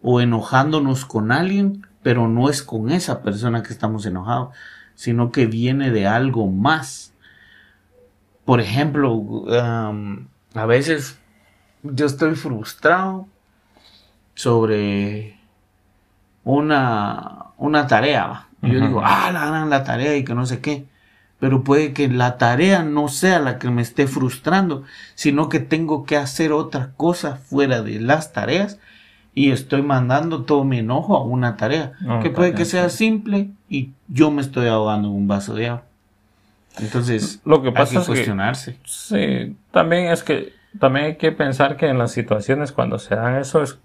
o 0.04 0.22
enojándonos 0.22 1.06
con 1.06 1.32
alguien, 1.32 1.88
pero 2.04 2.28
no 2.28 2.50
es 2.50 2.64
con 2.64 2.92
esa 2.92 3.22
persona 3.22 3.64
que 3.64 3.74
estamos 3.74 4.06
enojados, 4.06 4.56
sino 4.96 5.32
que 5.32 5.46
viene 5.46 5.92
de 5.92 6.08
algo 6.08 6.48
más. 6.48 7.14
Por 8.46 8.60
ejemplo, 8.60 9.14
um, 9.14 10.28
a 10.54 10.66
veces 10.66 11.20
yo 11.84 12.06
estoy 12.06 12.36
frustrado 12.36 13.28
sobre 14.34 15.40
una, 16.44 17.46
una 17.58 17.88
tarea. 17.88 18.48
Y 18.62 18.72
Yo 18.72 18.80
digo, 18.80 19.02
ah, 19.04 19.32
la 19.32 19.48
gran 19.48 19.70
la 19.70 19.84
tarea 19.84 20.16
y 20.16 20.24
que 20.24 20.36
no 20.36 20.46
sé 20.46 20.60
qué. 20.60 20.86
Pero 21.40 21.64
puede 21.64 21.94
que 21.94 22.08
la 22.08 22.38
tarea 22.38 22.84
no 22.84 23.08
sea 23.08 23.40
la 23.40 23.58
que 23.58 23.72
me 23.72 23.82
esté 23.82 24.06
frustrando, 24.06 24.84
sino 25.16 25.50
que 25.50 25.60
tengo 25.60 26.06
que 26.06 26.18
hacer 26.18 26.52
otra 26.52 26.92
cosa 26.96 27.38
fuera 27.38 27.82
de 27.82 28.00
las 28.00 28.34
tareas 28.34 28.78
y 29.34 29.52
estoy 29.52 29.82
mandando 29.82 30.44
todo 30.44 30.64
mi 30.64 30.80
enojo 30.80 31.16
a 31.16 31.24
una 31.24 31.56
tarea 31.58 31.94
Ah, 32.08 32.20
que 32.22 32.30
puede 32.30 32.54
que 32.54 32.66
sea 32.66 32.90
simple 32.90 33.50
y 33.70 33.92
yo 34.08 34.30
me 34.32 34.42
estoy 34.42 34.68
ahogando 34.68 35.08
en 35.08 35.14
un 35.16 35.28
vaso 35.28 35.54
de 35.56 35.68
agua. 35.70 35.84
Entonces, 36.80 37.42
Lo 37.46 37.62
que 37.62 37.70
hay 37.70 37.74
pasa 37.74 37.92
que 37.94 37.98
es 38.00 38.04
que- 38.04 38.08
cuestionarse. 38.14 38.78
Sí, 38.86 39.56
también 39.72 40.12
es 40.12 40.24
que 40.24 40.54
también 40.80 41.06
hay 41.08 41.16
que 41.18 41.32
pensar 41.34 41.76
que 41.76 41.88
en 41.88 41.98
las 41.98 42.12
situaciones 42.14 42.72
cuando 42.72 42.98
se 42.98 43.16
dan 43.16 43.36
eso 43.36 43.62
es, 43.62 43.78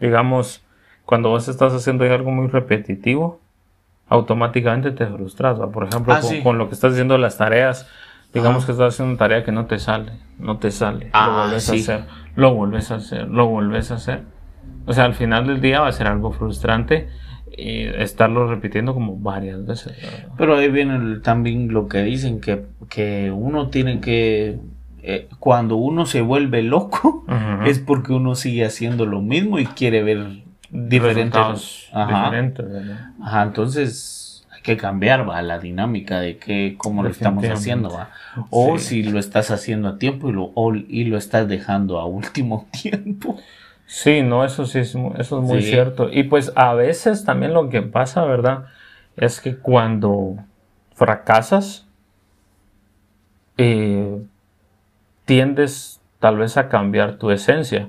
digamos, 0.00 0.62
cuando 1.04 1.30
vos 1.30 1.48
estás 1.48 1.72
haciendo 1.72 2.04
algo 2.04 2.30
muy 2.30 2.46
repetitivo, 2.48 3.40
automáticamente 4.08 4.90
te 4.92 5.06
frustras. 5.06 5.60
¿va? 5.60 5.70
Por 5.70 5.88
ejemplo, 5.88 6.14
Ah, 6.14 6.20
con, 6.20 6.30
sí. 6.30 6.42
con 6.42 6.58
lo 6.58 6.68
que 6.68 6.74
estás 6.74 6.92
haciendo 6.92 7.18
las 7.18 7.36
tareas, 7.38 7.88
digamos 8.32 8.64
que 8.66 8.72
estás 8.72 8.94
haciendo 8.94 9.12
una 9.12 9.18
tarea 9.18 9.44
que 9.44 9.52
no 9.52 9.66
te 9.66 9.78
sale, 9.78 10.12
no 10.38 10.58
te 10.58 10.70
sale, 10.70 11.10
Ah, 11.12 11.26
lo 11.26 11.32
vuelves 11.42 11.64
sí. 11.64 11.70
a 11.72 11.74
hacer, 11.74 12.04
lo 12.36 12.54
vuelves 12.54 12.90
a 12.90 12.94
hacer, 12.96 13.28
lo 13.28 13.46
vuelves 13.46 13.90
a 13.90 13.94
hacer. 13.94 14.22
O 14.88 14.92
sea, 14.92 15.04
al 15.04 15.14
final 15.14 15.46
del 15.46 15.60
día 15.60 15.80
va 15.80 15.88
a 15.88 15.92
ser 15.92 16.06
algo 16.06 16.32
frustrante 16.32 17.08
y 17.56 17.82
estarlo 17.82 18.46
repitiendo 18.48 18.94
como 18.94 19.16
varias 19.16 19.64
veces. 19.66 19.94
¿verdad? 20.02 20.28
Pero 20.36 20.56
ahí 20.56 20.68
viene 20.70 20.96
el- 20.96 21.22
también 21.22 21.72
lo 21.72 21.88
que 21.88 22.02
dicen, 22.02 22.40
que, 22.40 22.64
que 22.88 23.30
uno 23.30 23.68
tiene 23.68 24.00
que, 24.00 24.58
eh, 25.02 25.28
cuando 25.38 25.76
uno 25.76 26.06
se 26.06 26.20
vuelve 26.22 26.62
loco, 26.62 27.24
es 27.66 27.78
porque 27.78 28.12
uno 28.12 28.34
sigue 28.34 28.64
haciendo 28.64 29.06
lo 29.06 29.20
mismo 29.20 29.58
y 29.58 29.66
quiere 29.66 30.02
ver 30.02 30.26
diferentes 30.70 31.88
Ajá. 31.92 32.10
Ajá, 33.22 33.42
entonces 33.42 34.46
hay 34.54 34.62
que 34.62 34.76
cambiar 34.76 35.28
¿va? 35.28 35.40
la 35.42 35.58
dinámica 35.58 36.20
de 36.20 36.36
que 36.38 36.74
cómo 36.78 37.02
lo 37.02 37.08
estamos 37.10 37.44
haciendo, 37.54 37.90
¿va? 37.90 38.10
O 38.50 38.78
Sí. 38.78 38.84
si 38.84 39.02
lo 39.02 39.18
estás 39.18 39.50
haciendo 39.50 39.88
a 39.88 39.98
tiempo 39.98 40.28
y 40.28 40.32
lo, 40.32 40.50
o- 40.54 40.74
y 40.74 41.04
lo 41.04 41.16
estás 41.16 41.48
dejando 41.48 41.98
a 41.98 42.04
último 42.06 42.66
tiempo. 42.82 43.38
Sí, 43.90 44.20
no, 44.20 44.44
eso 44.44 44.66
sí, 44.66 44.80
es, 44.80 44.94
eso 44.94 45.38
es 45.40 45.44
muy 45.44 45.62
Sí. 45.62 45.70
cierto. 45.70 46.10
Y 46.12 46.24
pues 46.24 46.52
a 46.56 46.74
veces 46.74 47.24
también 47.24 47.54
lo 47.54 47.70
que 47.70 47.80
pasa, 47.80 48.22
¿verdad? 48.26 48.66
Es 49.16 49.40
que 49.40 49.56
cuando 49.56 50.36
fracasas, 50.94 51.86
eh, 53.56 54.22
tiendes 55.24 56.00
tal 56.18 56.36
vez 56.36 56.56
a 56.56 56.68
cambiar 56.68 57.16
tu 57.16 57.30
esencia. 57.30 57.88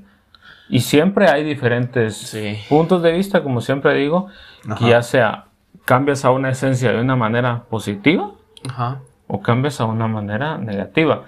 Y 0.70 0.82
siempre 0.82 1.28
hay 1.30 1.44
diferentes 1.44 2.16
Sí. 2.16 2.58
puntos 2.70 3.02
de 3.02 3.12
vista, 3.12 3.44
como 3.44 3.60
siempre 3.62 3.94
digo, 3.96 4.28
Ajá. 4.68 4.76
que 4.78 4.90
ya 4.92 5.02
sea 5.02 5.46
cambias 5.86 6.24
a 6.26 6.32
una 6.32 6.50
esencia 6.50 6.92
de 6.94 7.02
una 7.02 7.16
manera 7.16 7.64
positiva 7.70 8.32
Ajá. 8.70 9.00
o 9.28 9.42
cambias 9.42 9.82
a 9.82 9.86
una 9.86 10.08
manera 10.08 10.58
negativa. 10.58 11.26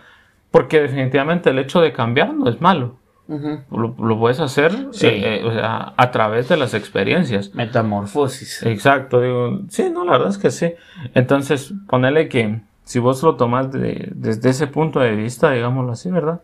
Porque 0.52 0.80
definitivamente 0.82 1.50
el 1.50 1.60
hecho 1.60 1.82
de 1.82 1.92
cambiar 1.92 2.34
no 2.34 2.48
es 2.50 2.62
malo. 2.62 2.96
Lo, 3.72 3.96
lo 3.98 4.20
puedes 4.20 4.40
hacer 4.40 4.72
Sí. 4.92 5.08
eh, 5.08 5.42
eh, 5.42 5.46
o 5.46 5.52
sea, 5.54 5.94
a 5.96 6.12
través 6.12 6.50
de 6.50 6.58
las 6.58 6.74
experiencias. 6.74 7.54
Metamorfosis. 7.56 8.64
Exacto, 8.64 9.22
digo, 9.22 9.62
sí, 9.70 9.90
no, 9.94 10.04
la 10.06 10.14
verdad 10.14 10.30
es 10.30 10.38
que 10.38 10.52
sí. 10.52 10.74
Entonces, 11.14 11.74
ponele 11.88 12.28
que 12.30 12.62
si 12.84 13.00
vos 13.00 13.24
lo 13.24 13.36
tomás 13.36 13.72
de- 13.72 14.10
desde 14.14 14.50
ese 14.50 14.68
punto 14.68 15.00
de 15.00 15.16
vista, 15.16 15.52
digámoslo 15.52 15.94
así, 15.94 16.12
¿verdad? 16.12 16.42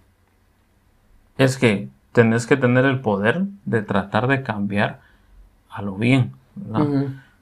Es 1.38 1.58
que 1.58 1.90
tenés 2.14 2.48
que 2.48 2.58
tener 2.58 2.86
el 2.86 3.00
poder 3.02 3.44
de 3.66 3.82
tratar 3.82 4.28
de 4.28 4.42
cambiar 4.44 5.02
a 5.70 5.82
lo 5.82 5.96
bien, 5.96 6.32
¿verdad? 6.56 6.88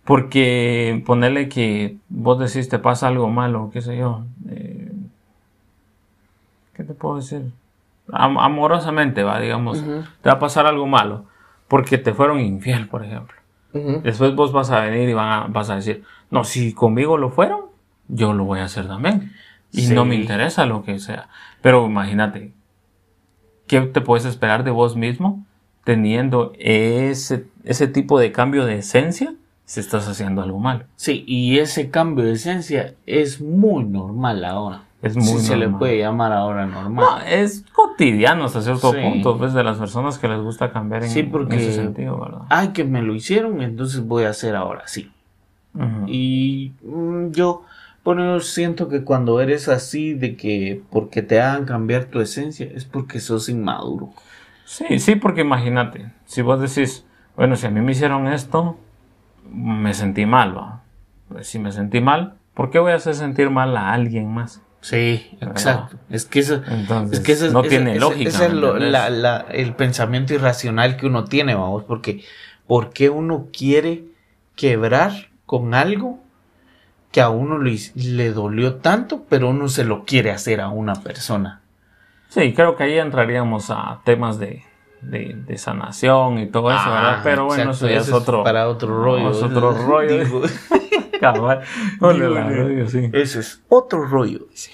Porque 0.03 1.01
ponele 1.05 1.47
que 1.49 1.97
vos 2.09 2.37
decís 2.39 2.69
te 2.69 2.77
pasa 2.79 3.07
algo 3.07 3.29
malo, 3.29 3.69
qué 3.71 3.81
sé 3.81 3.97
yo. 3.97 4.23
eh, 4.49 4.91
¿Qué 6.73 6.83
te 6.83 6.93
puedo 6.93 7.15
decir? 7.17 7.51
Am- 8.11 8.37
amorosamente, 8.37 9.23
va, 9.23 9.39
digamos. 9.39 9.83
Te 10.21 10.29
va 10.29 10.35
a 10.35 10.39
pasar 10.39 10.65
algo 10.65 10.85
malo. 10.87 11.25
Porque 11.67 11.97
te 11.97 12.13
fueron 12.13 12.39
infiel, 12.39 12.87
por 12.87 13.03
ejemplo. 13.03 13.35
Después 14.03 14.35
vos 14.35 14.53
vas 14.53 14.71
a 14.71 14.79
venir 14.81 15.09
y 15.09 15.13
van 15.13 15.27
a- 15.31 15.47
vas 15.47 15.69
a 15.69 15.75
decir, 15.75 16.03
no, 16.31 16.43
si 16.45 16.73
conmigo 16.73 17.17
lo 17.17 17.29
fueron, 17.29 17.61
yo 18.07 18.31
lo 18.33 18.45
voy 18.45 18.59
a 18.59 18.65
hacer 18.65 18.87
también. 18.87 19.33
Y 19.71 19.87
Sí. 19.87 19.93
no 19.93 20.05
me 20.05 20.15
interesa 20.15 20.65
lo 20.65 20.83
que 20.83 20.99
sea. 20.99 21.27
Pero 21.61 21.85
imagínate, 21.85 22.53
¿qué 23.67 23.81
te 23.81 23.99
puedes 24.01 24.25
esperar 24.25 24.63
de 24.63 24.71
vos 24.71 24.95
mismo 24.95 25.45
teniendo 25.83 26.53
ese, 26.57 27.47
ese 27.63 27.87
tipo 27.87 28.19
de 28.19 28.31
cambio 28.31 28.65
de 28.65 28.77
esencia 28.77 29.33
si 29.65 29.79
estás 29.79 30.07
haciendo 30.07 30.41
algo 30.41 30.59
malo? 30.59 30.85
Sí, 30.95 31.23
y 31.27 31.59
ese 31.59 31.89
cambio 31.89 32.23
de 32.25 32.33
esencia 32.33 32.93
es 33.05 33.41
muy 33.41 33.83
normal 33.83 34.45
ahora. 34.45 34.81
Es 35.01 35.15
muy 35.15 35.25
Sí, 35.25 35.39
se 35.39 35.55
le 35.55 35.65
normal. 35.65 35.79
puede 35.79 35.97
llamar 35.99 36.31
ahora 36.31 36.65
normal. 36.65 37.05
No, 37.05 37.19
es 37.27 37.63
cotidiano 37.73 38.45
hasta 38.45 38.61
cierto 38.61 38.91
Sí. 38.91 38.97
punto, 39.01 39.37
pues, 39.37 39.53
de 39.53 39.63
las 39.63 39.77
personas 39.77 40.17
que 40.17 40.27
les 40.27 40.39
gusta 40.39 40.71
cambiar 40.71 41.03
en, 41.03 41.09
Sí, 41.09 41.19
en 41.19 41.31
porque- 41.31 41.57
ese 41.57 41.73
sentido, 41.73 42.19
¿verdad? 42.19 42.41
Ay, 42.49 42.69
que 42.69 42.83
me 42.85 43.01
lo 43.03 43.13
hicieron, 43.13 43.61
entonces 43.61 44.03
voy 44.05 44.23
a 44.23 44.29
hacer 44.29 44.55
ahora 44.55 44.87
sí. 44.87 45.11
Y 46.07 46.71
mm, 46.83 47.31
yo, 47.31 47.63
bueno, 48.03 48.23
yo 48.35 48.39
siento 48.39 48.87
que 48.87 49.03
cuando 49.03 49.41
eres 49.41 49.67
así, 49.67 50.13
de 50.13 50.35
que 50.37 50.81
porque 50.89 51.21
te 51.21 51.41
hagan 51.41 51.65
cambiar 51.65 52.05
tu 52.05 52.21
esencia, 52.21 52.65
es 52.73 52.85
porque 52.85 53.19
sos 53.19 53.49
inmaduro. 53.49 54.09
Sí, 54.63 54.99
sí, 54.99 55.15
porque 55.15 55.41
imagínate, 55.41 56.11
si 56.25 56.41
vos 56.41 56.59
decís, 56.61 57.05
bueno, 57.35 57.55
si 57.57 57.67
a 57.67 57.71
mí 57.71 57.81
me 57.81 57.91
hicieron 57.91 58.27
esto, 58.27 58.77
me 59.49 59.93
sentí 59.93 60.25
mal, 60.25 60.57
¿va? 60.57 60.81
Si 61.41 61.59
me 61.59 61.71
sentí 61.71 62.01
mal, 62.01 62.35
¿por 62.53 62.69
qué 62.71 62.79
voy 62.79 62.91
a 62.91 62.95
hacer 62.95 63.15
sentir 63.15 63.49
mal 63.49 63.75
a 63.77 63.93
alguien 63.93 64.31
más? 64.33 64.61
Sí, 64.81 65.35
exacto. 65.41 65.97
Es 66.09 66.25
que 66.25 66.39
eso, 66.39 66.61
Entonces, 66.67 67.19
es 67.19 67.25
que 67.25 67.31
eso 67.31 67.47
es- 67.47 67.53
no 67.53 67.61
ese- 67.61 67.69
tiene 67.69 67.91
ese- 67.91 67.99
lógica. 67.99 68.29
ese 68.29 68.45
es 68.45 69.59
el 69.65 69.73
pensamiento 69.73 70.33
irracional 70.33 70.95
que 70.97 71.07
uno 71.07 71.25
tiene, 71.25 71.55
vamos, 71.55 71.83
porque 71.85 72.23
¿por 72.67 72.91
qué 72.91 73.09
uno 73.09 73.47
quiere 73.51 74.03
quebrar 74.55 75.11
con 75.45 75.73
algo 75.73 76.19
que 77.11 77.21
a 77.21 77.29
uno 77.29 77.57
le, 77.57 77.77
le 77.95 78.31
dolió 78.31 78.75
tanto, 78.75 79.23
pero 79.29 79.49
uno 79.49 79.67
se 79.69 79.85
lo 79.85 80.03
quiere 80.05 80.31
hacer 80.31 80.61
a 80.61 80.69
una 80.69 80.93
persona? 80.95 81.61
Sí, 82.29 82.53
creo 82.53 82.75
que 82.75 82.83
ahí 82.83 82.97
entraríamos 82.99 83.69
a 83.71 84.01
temas 84.03 84.37
de, 84.37 84.63
de, 85.09 85.35
de 85.45 85.57
sanación 85.57 86.39
y 86.39 86.47
todo 86.47 86.69
eso, 86.71 86.79
Ah, 86.83 86.89
¿verdad? 86.93 87.19
Pero 87.23 87.45
bueno, 87.45 87.63
exacto, 87.71 87.85
eso 87.87 87.93
ya 87.95 88.01
es 88.01 88.11
otro. 88.11 88.43
para 88.43 88.67
otro 88.67 89.03
rollo. 89.03 89.31
es 89.31 89.41
otro 89.43 89.71
rollo. 89.71 90.23
Digo, 90.23 90.41
Cabal. 91.19 91.61
Ole, 92.01 92.29
la 92.29 92.49
Digo, 92.49 92.63
radio, 92.63 92.87
sí. 92.89 93.09
Eso 93.13 93.39
es 93.39 93.63
otro 93.69 94.05
rollo, 94.05 94.39
dice. 94.49 94.71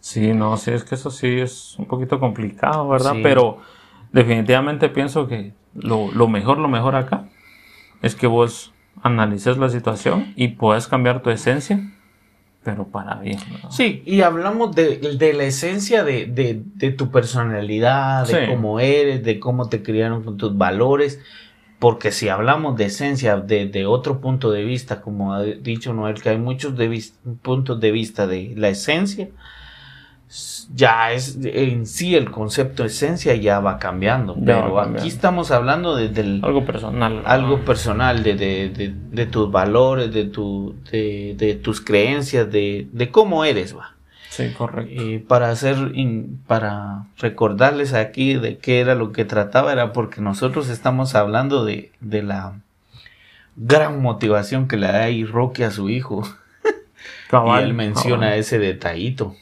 Sí, 0.00 0.32
no, 0.32 0.56
sí, 0.56 0.70
es 0.70 0.84
que 0.84 0.94
eso 0.94 1.10
sí 1.10 1.40
es 1.40 1.76
un 1.78 1.86
poquito 1.86 2.20
complicado, 2.20 2.88
¿verdad? 2.88 3.12
Sí. 3.14 3.20
Pero 3.22 3.58
definitivamente 4.12 4.88
pienso 4.88 5.26
que 5.26 5.54
lo, 5.74 6.10
lo 6.12 6.28
mejor, 6.28 6.58
lo 6.58 6.68
mejor 6.68 6.94
acá 6.94 7.24
es 8.02 8.14
que 8.14 8.26
vos 8.26 8.72
analices 9.02 9.56
la 9.58 9.68
situación 9.70 10.32
y 10.36 10.48
puedas 10.48 10.88
cambiar 10.88 11.22
tu 11.22 11.30
esencia, 11.30 11.80
pero 12.64 12.88
para 12.88 13.16
bien. 13.16 13.38
¿verdad? 13.50 13.70
Sí, 13.70 14.02
y 14.06 14.22
hablamos 14.22 14.74
de, 14.74 14.96
de 15.18 15.32
la 15.34 15.44
esencia 15.44 16.02
de, 16.02 16.26
de- 16.26 16.62
de 16.64 16.90
tu 16.90 17.10
personalidad, 17.10 18.26
de 18.26 18.46
Sí. 18.46 18.50
cómo 18.50 18.80
eres, 18.80 19.22
de 19.22 19.38
cómo 19.38 19.68
te 19.68 19.82
criaron 19.82 20.22
con 20.24 20.36
tus 20.36 20.56
valores. 20.56 21.20
Porque 21.78 22.12
si 22.12 22.28
hablamos 22.30 22.76
de 22.76 22.86
esencia 22.86 23.36
de, 23.36 23.66
de 23.66 23.84
otro 23.84 24.20
punto 24.20 24.50
de 24.50 24.64
vista, 24.64 25.02
como 25.02 25.34
ha 25.34 25.42
dicho 25.42 25.92
Noel, 25.92 26.22
que 26.22 26.30
hay 26.30 26.38
muchos 26.38 26.72
puntos 27.42 27.78
de 27.80 27.90
vista 27.90 28.26
de 28.26 28.54
la 28.56 28.70
esencia, 28.70 29.28
ya 30.74 31.12
es 31.12 31.38
en 31.42 31.86
sí 31.86 32.14
el 32.16 32.30
concepto 32.30 32.82
de 32.82 32.88
esencia 32.88 33.34
ya 33.36 33.60
va 33.60 33.78
cambiando. 33.78 34.34
Ya 34.34 34.40
va 34.56 34.62
Pero 34.62 34.74
cambiando. 34.74 34.98
aquí 35.00 35.08
estamos 35.08 35.50
hablando 35.50 35.94
desde 35.94 36.22
el, 36.22 36.40
Algo 36.42 36.64
personal. 36.64 37.22
algo 37.24 37.60
personal 37.64 38.22
de, 38.22 38.34
de, 38.34 38.68
de- 38.70 38.94
de 39.12 39.26
tus 39.26 39.50
valores, 39.52 40.12
de, 40.12 40.24
tu, 40.24 40.74
de, 40.90 41.34
de 41.36 41.54
tus 41.54 41.80
creencias, 41.80 42.50
de, 42.50 42.88
de 42.92 43.10
cómo 43.10 43.44
eres, 43.44 43.76
va. 43.76 43.92
Sí, 44.30 44.50
correcto. 44.58 44.92
Y 45.00 45.18
para 45.20 45.50
hacer, 45.50 45.92
in- 45.94 46.40
para 46.48 47.04
recordarles 47.18 47.92
aquí 47.94 48.34
de 48.34 48.58
qué 48.58 48.80
era 48.80 48.96
lo 48.96 49.12
que 49.12 49.24
trataba, 49.24 49.70
era 49.72 49.92
porque 49.92 50.20
nosotros 50.20 50.68
estamos 50.68 51.14
hablando 51.14 51.64
de, 51.64 51.92
de 52.00 52.22
la 52.24 52.54
gran 53.56 54.02
motivación 54.02 54.66
que 54.66 54.76
le 54.76 54.88
da 54.88 55.04
ahí 55.04 55.24
Rocky 55.24 55.62
a 55.62 55.70
su 55.70 55.88
hijo. 55.88 56.24
Cabal, 57.30 57.60
y 57.66 57.66
él 57.68 57.74
menciona 57.74 58.26
cabal. 58.26 58.38
ese 58.40 58.58
detallito 58.58 59.36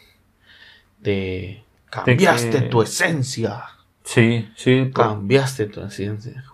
de 1.02 1.62
cambiaste 1.90 2.60
que- 2.62 2.68
tu 2.68 2.82
esencia, 2.82 3.64
Sí, 4.04 4.48
sí. 4.56 4.90
por- 4.94 5.06
cambiaste 5.06 5.66
tu 5.66 5.80
esencia. 5.82 6.44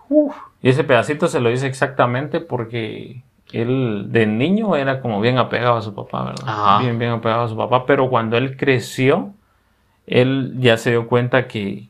Y 0.61 0.69
ese 0.69 0.83
pedacito 0.83 1.27
se 1.27 1.39
lo 1.39 1.49
dice 1.49 1.67
exactamente 1.67 2.39
porque 2.41 3.21
él 3.51 4.07
de 4.09 4.25
niño 4.27 4.75
era 4.75 5.01
como 5.01 5.21
bien 5.21 5.37
apegado 5.37 5.77
a 5.77 5.81
su 5.81 5.93
papá, 5.95 6.23
¿verdad? 6.25 6.45
Ajá. 6.47 6.79
Bien, 6.79 6.99
bien 6.99 7.11
apegado 7.11 7.43
a 7.43 7.47
su 7.47 7.55
papá, 7.57 7.85
pero 7.85 8.09
cuando 8.09 8.37
él 8.37 8.57
creció, 8.57 9.33
él 10.07 10.53
ya 10.59 10.77
se 10.77 10.91
dio 10.91 11.07
cuenta 11.07 11.47
que, 11.47 11.87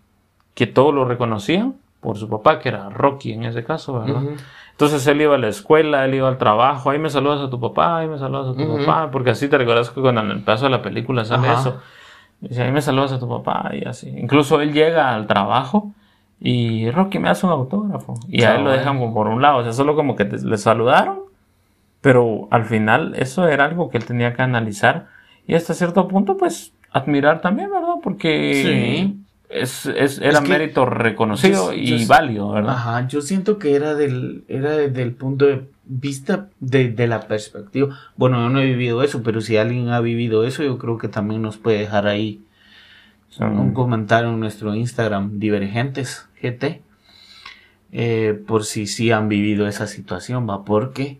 que 0.53 0.67
todo 0.67 0.91
lo 0.91 1.05
reconocían 1.05 1.75
por 2.01 2.17
su 2.17 2.29
papá, 2.29 2.59
que 2.59 2.69
era 2.69 2.89
Rocky 2.89 3.33
en 3.33 3.43
ese 3.45 3.63
caso, 3.63 3.99
¿verdad? 3.99 4.23
Entonces 4.71 5.05
él 5.07 5.21
iba 5.21 5.35
a 5.35 5.37
la 5.37 5.49
escuela, 5.49 6.05
él 6.05 6.13
iba 6.15 6.29
al 6.29 6.37
trabajo, 6.37 6.89
ahí 6.89 6.99
me 6.99 7.09
saludas 7.09 7.41
a 7.41 7.49
tu 7.49 7.59
papá, 7.59 7.97
ahí 7.99 8.07
me 8.07 8.17
saludas 8.17 8.55
a 8.55 8.57
tu 8.57 8.77
papá, 8.77 9.09
porque 9.11 9.31
así 9.31 9.49
te 9.49 9.57
recuerdas 9.57 9.89
que 9.89 9.99
cuando 9.99 10.21
en 10.21 10.31
el 10.31 10.43
pedazo 10.43 10.65
de 10.65 10.71
la 10.71 10.81
película 10.81 11.25
sale 11.25 11.49
Ajá. 11.49 11.59
eso. 11.59 11.81
Dice, 12.41 12.63
ahí 12.63 12.71
me 12.71 12.81
saludas 12.81 13.11
a 13.11 13.19
tu 13.19 13.27
papá 13.27 13.71
y 13.73 13.85
así. 13.85 14.09
Incluso 14.09 14.61
él 14.61 14.71
llega 14.73 15.13
al 15.13 15.27
trabajo 15.27 15.91
y 16.39 16.89
Rocky 16.91 17.19
me 17.19 17.29
hace 17.29 17.45
un 17.45 17.51
autógrafo. 17.51 18.13
Y 18.29 18.43
a 18.43 18.55
él 18.55 18.63
lo 18.63 18.71
dejan 18.71 18.97
como 18.99 19.13
por 19.13 19.27
un 19.27 19.41
lado. 19.41 19.57
O 19.57 19.63
sea, 19.63 19.73
solo 19.73 19.95
como 19.95 20.15
que 20.15 20.25
te- 20.25 20.37
le 20.45 20.57
saludaron. 20.57 21.19
Pero 22.01 22.47
al 22.51 22.63
final 22.65 23.13
eso 23.17 23.47
era 23.47 23.65
algo 23.65 23.89
que 23.89 23.97
él 23.97 24.05
tenía 24.05 24.33
que 24.33 24.41
analizar. 24.41 25.07
Y 25.45 25.55
hasta 25.55 25.73
cierto 25.73 26.07
punto, 26.07 26.37
pues, 26.37 26.73
admirar 26.91 27.41
también, 27.41 27.69
¿verdad? 27.71 27.95
Porque 28.01 28.53
Sí. 28.63 29.19
Es, 29.49 29.85
es- 29.87 30.19
era 30.19 30.39
Es 30.39 30.41
que 30.41 30.49
mérito 30.49 30.85
reconocido 30.85 31.73
yo- 31.73 31.95
y 31.95 32.05
válido, 32.05 32.51
¿verdad? 32.51 32.73
Ajá, 32.75 33.07
yo 33.07 33.21
siento 33.21 33.57
que 33.57 33.75
era 33.75 33.95
del, 33.95 34.43
era 34.47 34.71
desde 34.77 35.01
el 35.01 35.13
punto 35.13 35.45
de 35.45 35.67
vista 35.85 36.49
de, 36.59 36.89
de 36.89 37.07
la 37.07 37.27
perspectiva. 37.27 37.97
Bueno, 38.15 38.41
yo 38.43 38.49
no 38.49 38.59
he 38.59 38.65
vivido 38.65 39.01
eso, 39.03 39.23
pero 39.23 39.41
si 39.41 39.57
alguien 39.57 39.89
ha 39.89 39.99
vivido 40.01 40.43
eso, 40.45 40.63
yo 40.63 40.77
creo 40.77 40.97
que 40.97 41.07
también 41.07 41.41
nos 41.41 41.57
puede 41.57 41.79
dejar 41.79 42.07
ahí 42.07 42.41
un 43.59 43.73
comentario 43.73 44.29
en 44.29 44.39
nuestro 44.39 44.75
Instagram, 44.75 45.39
Divergentes 45.39 46.27
GT, 46.41 46.81
eh, 47.91 48.39
por 48.47 48.65
si 48.65 48.85
sí 48.87 49.11
han 49.11 49.29
vivido 49.29 49.67
esa 49.67 49.87
situación, 49.87 50.47
va, 50.47 50.63
porque 50.63 51.19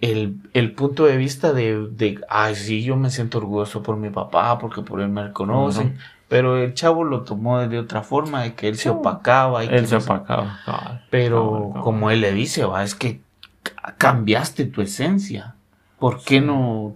el, 0.00 0.36
el 0.54 0.72
punto 0.72 1.04
de 1.06 1.16
vista 1.16 1.52
de, 1.52 1.88
de, 1.90 2.20
ay, 2.28 2.54
sí, 2.54 2.82
yo 2.84 2.96
me 2.96 3.10
siento 3.10 3.38
orgulloso 3.38 3.82
por 3.82 3.96
mi 3.96 4.10
papá, 4.10 4.58
porque 4.58 4.82
por 4.82 5.00
él 5.00 5.08
me 5.08 5.24
reconocen. 5.24 5.96
Pero 6.28 6.56
el 6.62 6.74
chavo 6.74 7.04
lo 7.04 7.22
tomó 7.22 7.58
de 7.66 7.78
otra 7.78 8.02
forma, 8.02 8.42
de 8.42 8.54
que 8.54 8.68
él 8.68 8.76
se 8.76 8.90
opacaba. 8.90 9.64
Y 9.64 9.68
que 9.68 9.76
él 9.76 9.86
se 9.86 9.96
no 9.96 10.02
opacaba. 10.02 10.60
cabal, 10.64 11.04
pero 11.10 11.44
cabal, 11.44 11.68
cabal. 11.70 11.82
como 11.82 12.10
él 12.10 12.20
le 12.20 12.32
dice, 12.32 12.64
va, 12.64 12.82
es 12.84 12.94
que 12.94 13.20
ca- 13.62 13.94
cambiaste 13.98 14.64
tu 14.66 14.82
esencia. 14.82 15.54
¿Por 15.98 16.22
qué 16.22 16.38
Sí. 16.40 16.44
no 16.46 16.94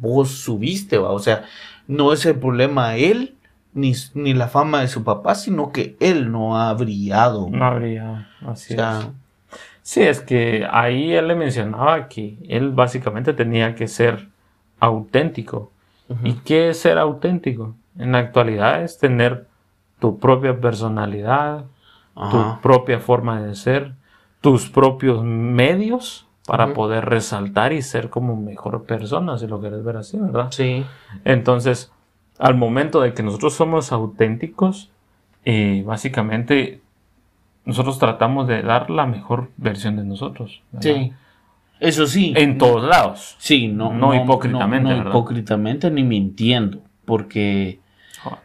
vos 0.00 0.30
subiste, 0.30 0.98
va? 0.98 1.10
O 1.10 1.18
sea, 1.18 1.44
no 1.86 2.12
es 2.12 2.24
el 2.26 2.34
problema 2.36 2.96
él 2.96 3.34
ni, 3.74 3.94
ni 4.14 4.34
la 4.34 4.48
fama 4.48 4.80
de 4.82 4.88
su 4.88 5.02
papá, 5.04 5.34
sino 5.34 5.72
que 5.72 5.96
él 6.00 6.30
no 6.30 6.58
ha 6.60 6.72
brillado. 6.74 7.48
No 7.50 7.64
habría. 7.64 8.28
o 8.44 8.50
Así 8.50 8.74
sea, 8.74 8.98
es. 9.00 9.06
Sí, 9.84 10.02
es 10.02 10.20
que 10.20 10.66
ahí 10.70 11.12
él 11.12 11.26
le 11.28 11.34
mencionaba 11.34 12.08
que 12.08 12.36
él 12.48 12.70
básicamente 12.70 13.32
tenía 13.32 13.74
que 13.74 13.88
ser 13.88 14.28
auténtico. 14.80 15.70
¿Y 16.24 16.34
qué 16.34 16.68
es 16.70 16.78
ser 16.80 16.98
auténtico? 16.98 17.74
En 17.98 18.12
la 18.12 18.18
actualidad 18.18 18.82
es 18.82 18.98
tener 18.98 19.46
tu 19.98 20.18
propia 20.18 20.60
personalidad, 20.60 21.64
ajá, 22.14 22.30
tu 22.30 22.60
propia 22.60 22.98
forma 22.98 23.40
de 23.40 23.54
ser, 23.54 23.92
tus 24.40 24.68
propios 24.68 25.22
medios 25.22 26.26
para 26.46 26.74
poder 26.74 27.04
resaltar 27.04 27.72
y 27.72 27.82
ser 27.82 28.10
como 28.10 28.36
mejor 28.36 28.84
persona, 28.84 29.38
si 29.38 29.46
lo 29.46 29.60
quieres 29.60 29.84
ver 29.84 29.96
así, 29.96 30.18
¿verdad? 30.18 30.48
sí, 30.50 30.84
Entonces, 31.24 31.92
al 32.38 32.56
momento 32.56 33.00
de 33.00 33.14
que 33.14 33.22
nosotros 33.22 33.54
somos 33.54 33.92
auténticos, 33.92 34.90
eh, 35.44 35.84
básicamente 35.86 36.80
nosotros 37.64 37.98
tratamos 38.00 38.48
de 38.48 38.62
dar 38.62 38.90
la 38.90 39.06
mejor 39.06 39.50
versión 39.56 39.96
de 39.96 40.04
nosotros. 40.04 40.62
¿verdad? 40.72 40.92
sí. 40.94 41.12
Eso 41.82 42.06
sí. 42.06 42.32
En 42.36 42.58
todos 42.58 42.84
lados. 42.84 43.34
Sí, 43.38 43.66
no, 43.66 43.92
No 43.92 44.14
hipócritamente, 44.14 44.94
no, 44.94 45.08
hipócritamente 45.08 45.90
ni 45.90 46.04
mintiendo, 46.04 46.78
porque 47.04 47.80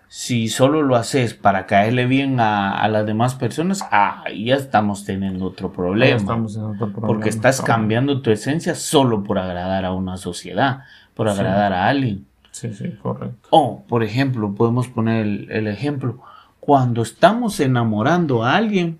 si 0.08 0.48
solo 0.48 0.82
lo 0.82 0.96
haces 0.96 1.34
para 1.34 1.66
caerle 1.66 2.06
bien 2.06 2.40
a, 2.40 2.72
a 2.80 2.88
las 2.88 3.06
demás 3.06 3.36
personas, 3.36 3.86
ahí 3.92 4.46
ya 4.46 4.56
estamos 4.56 5.04
teniendo 5.06 5.46
otro 5.46 5.70
Ya 5.70 5.76
problema. 5.76 6.16
estamos 6.18 6.56
en 6.56 6.63
otro 6.63 6.88
problema. 6.88 7.08
Porque 7.08 7.30
estás 7.30 7.62
cambiando 7.62 8.22
tu 8.22 8.32
esencia 8.32 8.76
solo 8.76 9.24
por 9.24 9.38
agradar 9.40 9.86
a 9.86 9.92
una 9.94 10.18
sociedad, 10.18 10.80
por 11.13 11.30
Sí. 11.30 11.40
agradar 11.40 11.74
a 11.74 11.88
alguien. 11.90 12.26
Sí, 12.52 12.74
sí, 12.74 12.92
correcto. 13.02 13.48
O, 13.52 13.84
por 13.88 14.04
ejemplo, 14.04 14.56
podemos 14.56 14.88
poner 14.88 15.26
el, 15.26 15.52
el 15.52 15.68
ejemplo, 15.68 16.20
cuando 16.60 17.02
estamos 17.04 17.60
enamorando 17.60 18.44
a 18.44 18.56
alguien, 18.56 18.98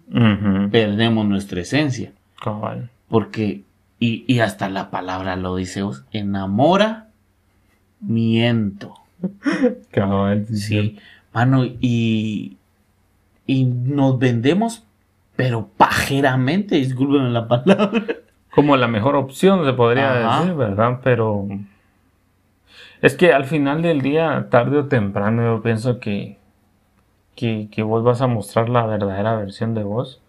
perdemos 0.72 1.26
nuestra 1.26 1.62
esencia. 1.62 2.12
Cabal. 2.42 2.90
Porque, 3.10 3.63
y, 4.00 4.24
y 4.32 4.40
hasta 4.42 4.70
la 4.70 4.90
palabra 4.92 5.36
lo 5.36 5.56
dice, 5.56 5.82
vos, 5.82 6.06
enamora, 6.12 7.08
miento. 8.00 8.94
Cabal, 9.91 10.45
Sí, 10.47 10.97
mano, 11.34 11.65
y, 11.65 12.58
y 13.45 13.65
nos 13.65 14.19
vendemos, 14.19 14.84
pero 15.36 15.67
pajeramente, 15.77 16.75
discúlpenme 16.75 17.30
la 17.30 17.47
palabra. 17.47 18.03
Como 18.51 18.75
la 18.75 18.88
mejor 18.88 19.15
opción, 19.15 19.65
se 19.65 19.73
podría 19.73 20.25
Ajá. 20.25 20.39
decir, 20.41 20.56
¿verdad? 20.56 20.99
Pero 21.03 21.47
es 23.01 23.15
que 23.15 23.34
al 23.34 23.45
final 23.45 23.82
del 23.82 24.01
día, 24.01 24.47
tarde 24.49 24.80
o 24.80 24.86
temprano, 24.86 25.43
yo 25.43 25.62
pienso 25.62 25.99
que, 25.99 26.38
que, 27.36 27.67
que 27.71 27.84
vos 27.84 28.03
vas 28.03 28.21
a 28.21 28.27
mostrar 28.27 28.69
la 28.69 28.86
verdadera 28.86 29.36
versión 29.38 29.73
de 29.75 29.84
vos. 29.84 30.21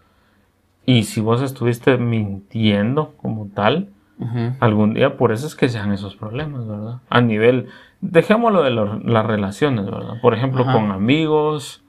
Y 0.85 1.05
si 1.05 1.21
vos 1.21 1.43
estuviste 1.43 1.97
mintiendo 1.99 3.15
como 3.17 3.47
tal, 3.55 3.89
Ujú. 4.21 4.55
algún 4.61 4.95
día 4.95 5.17
por 5.17 5.31
eso 5.33 5.47
es 5.47 5.55
que 5.55 5.69
sean 5.69 5.93
esos 5.93 6.17
problemas, 6.17 6.67
¿verdad? 6.67 6.99
A 7.09 7.21
nivel, 7.21 7.69
dejémoslo 8.01 8.63
de 8.65 8.71
lo- 8.71 8.99
las 8.99 9.25
relaciones, 9.27 9.85
¿verdad? 9.87 10.21
Por 10.21 10.35
ejemplo, 10.35 10.63
Ajá. 10.63 10.73
con 10.73 10.91
amigos, 10.91 11.83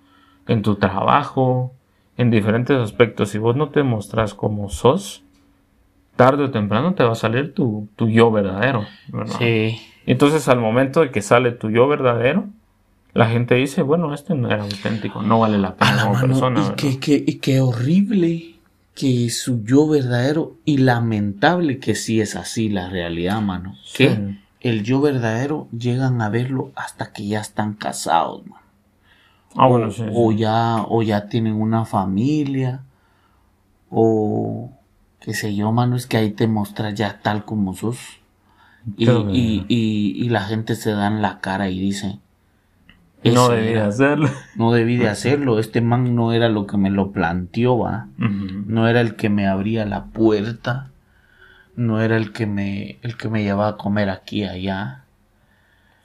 en 0.48 0.62
tu 0.62 0.76
trabajo, 0.76 1.74
en 2.18 2.30
diferentes 2.32 2.78
aspectos. 2.78 3.30
Si 3.30 3.38
vos 3.38 3.56
no 3.56 3.70
te 3.70 3.82
mostras 3.84 4.34
como 4.34 4.70
sos, 4.70 5.24
tarde 6.16 6.44
o 6.44 6.52
temprano 6.52 6.94
te 6.94 7.04
va 7.04 7.14
a 7.14 7.16
salir 7.16 7.54
tu, 7.54 7.88
tu 7.96 8.10
yo 8.10 8.30
verdadero, 8.32 8.86
¿verdad? 9.08 9.36
Sí. 9.40 9.80
Entonces 10.06 10.48
al 10.50 10.60
momento 10.60 11.02
de 11.02 11.12
que 11.12 11.22
sale 11.22 11.52
tu 11.52 11.70
yo 11.70 11.88
verdadero, 11.88 12.46
la 13.14 13.28
gente 13.28 13.56
dice, 13.56 13.82
bueno, 13.82 14.14
este 14.14 14.36
no 14.36 14.50
era 14.52 14.64
auténtico, 14.64 15.22
no 15.24 15.40
vale 15.40 15.58
la 15.58 15.76
pena 15.76 16.04
como 16.04 16.20
persona. 16.20 16.60
Y 16.60 16.64
¿verdad? 16.64 16.76
qué, 16.76 17.00
qué- 17.00 17.24
y 17.26 17.36
qué 17.40 17.60
horrible 17.62 18.56
que 19.00 19.30
su 19.30 19.64
yo 19.64 19.88
verdadero 19.88 20.58
y 20.66 20.80
lamentable 20.80 21.80
que 21.80 21.96
sí 21.96 22.20
es 22.20 22.36
así 22.36 22.68
la 22.68 22.90
realidad, 22.90 23.42
mano. 23.42 23.78
Sí. 23.86 24.10
Que 24.10 24.38
el 24.60 24.84
yo 24.84 25.00
verdadero 25.00 25.70
llegan 25.72 26.22
a 26.22 26.28
verlo 26.28 26.74
hasta 26.76 27.14
que 27.14 27.26
ya 27.26 27.40
están 27.40 27.76
casados, 27.76 28.46
mano. 28.46 28.66
Ah, 29.56 29.68
o, 29.68 29.70
bueno, 29.70 29.90
sí. 29.90 30.04
sí. 30.04 30.10
o 30.14 30.34
ya, 30.34 30.84
o 30.90 31.02
ya 31.02 31.30
tienen 31.30 31.54
una 31.54 31.86
familia, 31.86 32.82
o 33.90 34.70
qué 35.22 35.34
sé 35.34 35.56
yo, 35.56 35.72
mano, 35.72 35.96
es 35.96 36.06
que 36.06 36.18
ahí 36.18 36.32
te 36.32 36.48
muestras 36.48 36.94
ya 36.94 37.22
tal 37.22 37.46
como 37.46 37.74
sos. 37.74 38.00
Y, 38.98 39.10
y, 39.10 39.66
y 39.70 40.30
la 40.30 40.42
gente 40.42 40.76
se 40.76 40.92
da 40.92 41.08
en 41.08 41.22
la 41.22 41.40
cara 41.40 41.70
y 41.70 41.80
dice, 41.80 42.20
no 43.24 43.48
"Ese 43.52 43.56
debía 43.62 43.72
era, 43.78 43.88
hacerlo. 43.88 44.30
no 44.56 44.72
debí 44.72 44.98
de 44.98 45.10
hacerlo, 45.10 45.60
este 45.60 45.82
man 45.82 46.16
no 46.16 46.32
era 46.34 46.50
lo 46.50 46.66
que 46.68 46.78
me 46.78 46.90
lo 46.90 47.12
planteó, 47.12 47.78
va, 47.80 48.08
no 48.18 48.88
era 48.88 49.02
el 49.02 49.16
que 49.16 49.30
me 49.30 49.48
abría 49.48 49.86
la 49.86 50.06
puerta, 50.06 50.90
no 51.76 52.02
era 52.02 52.18
el 52.18 52.32
que 52.32 52.46
me, 52.46 52.98
el 53.02 53.18
que 53.18 53.30
me 53.30 53.44
llevaba 53.44 53.70
a 53.70 53.78
comer 53.78 54.10
aquí 54.10 54.42
y 54.42 54.46
allá, 54.46 55.04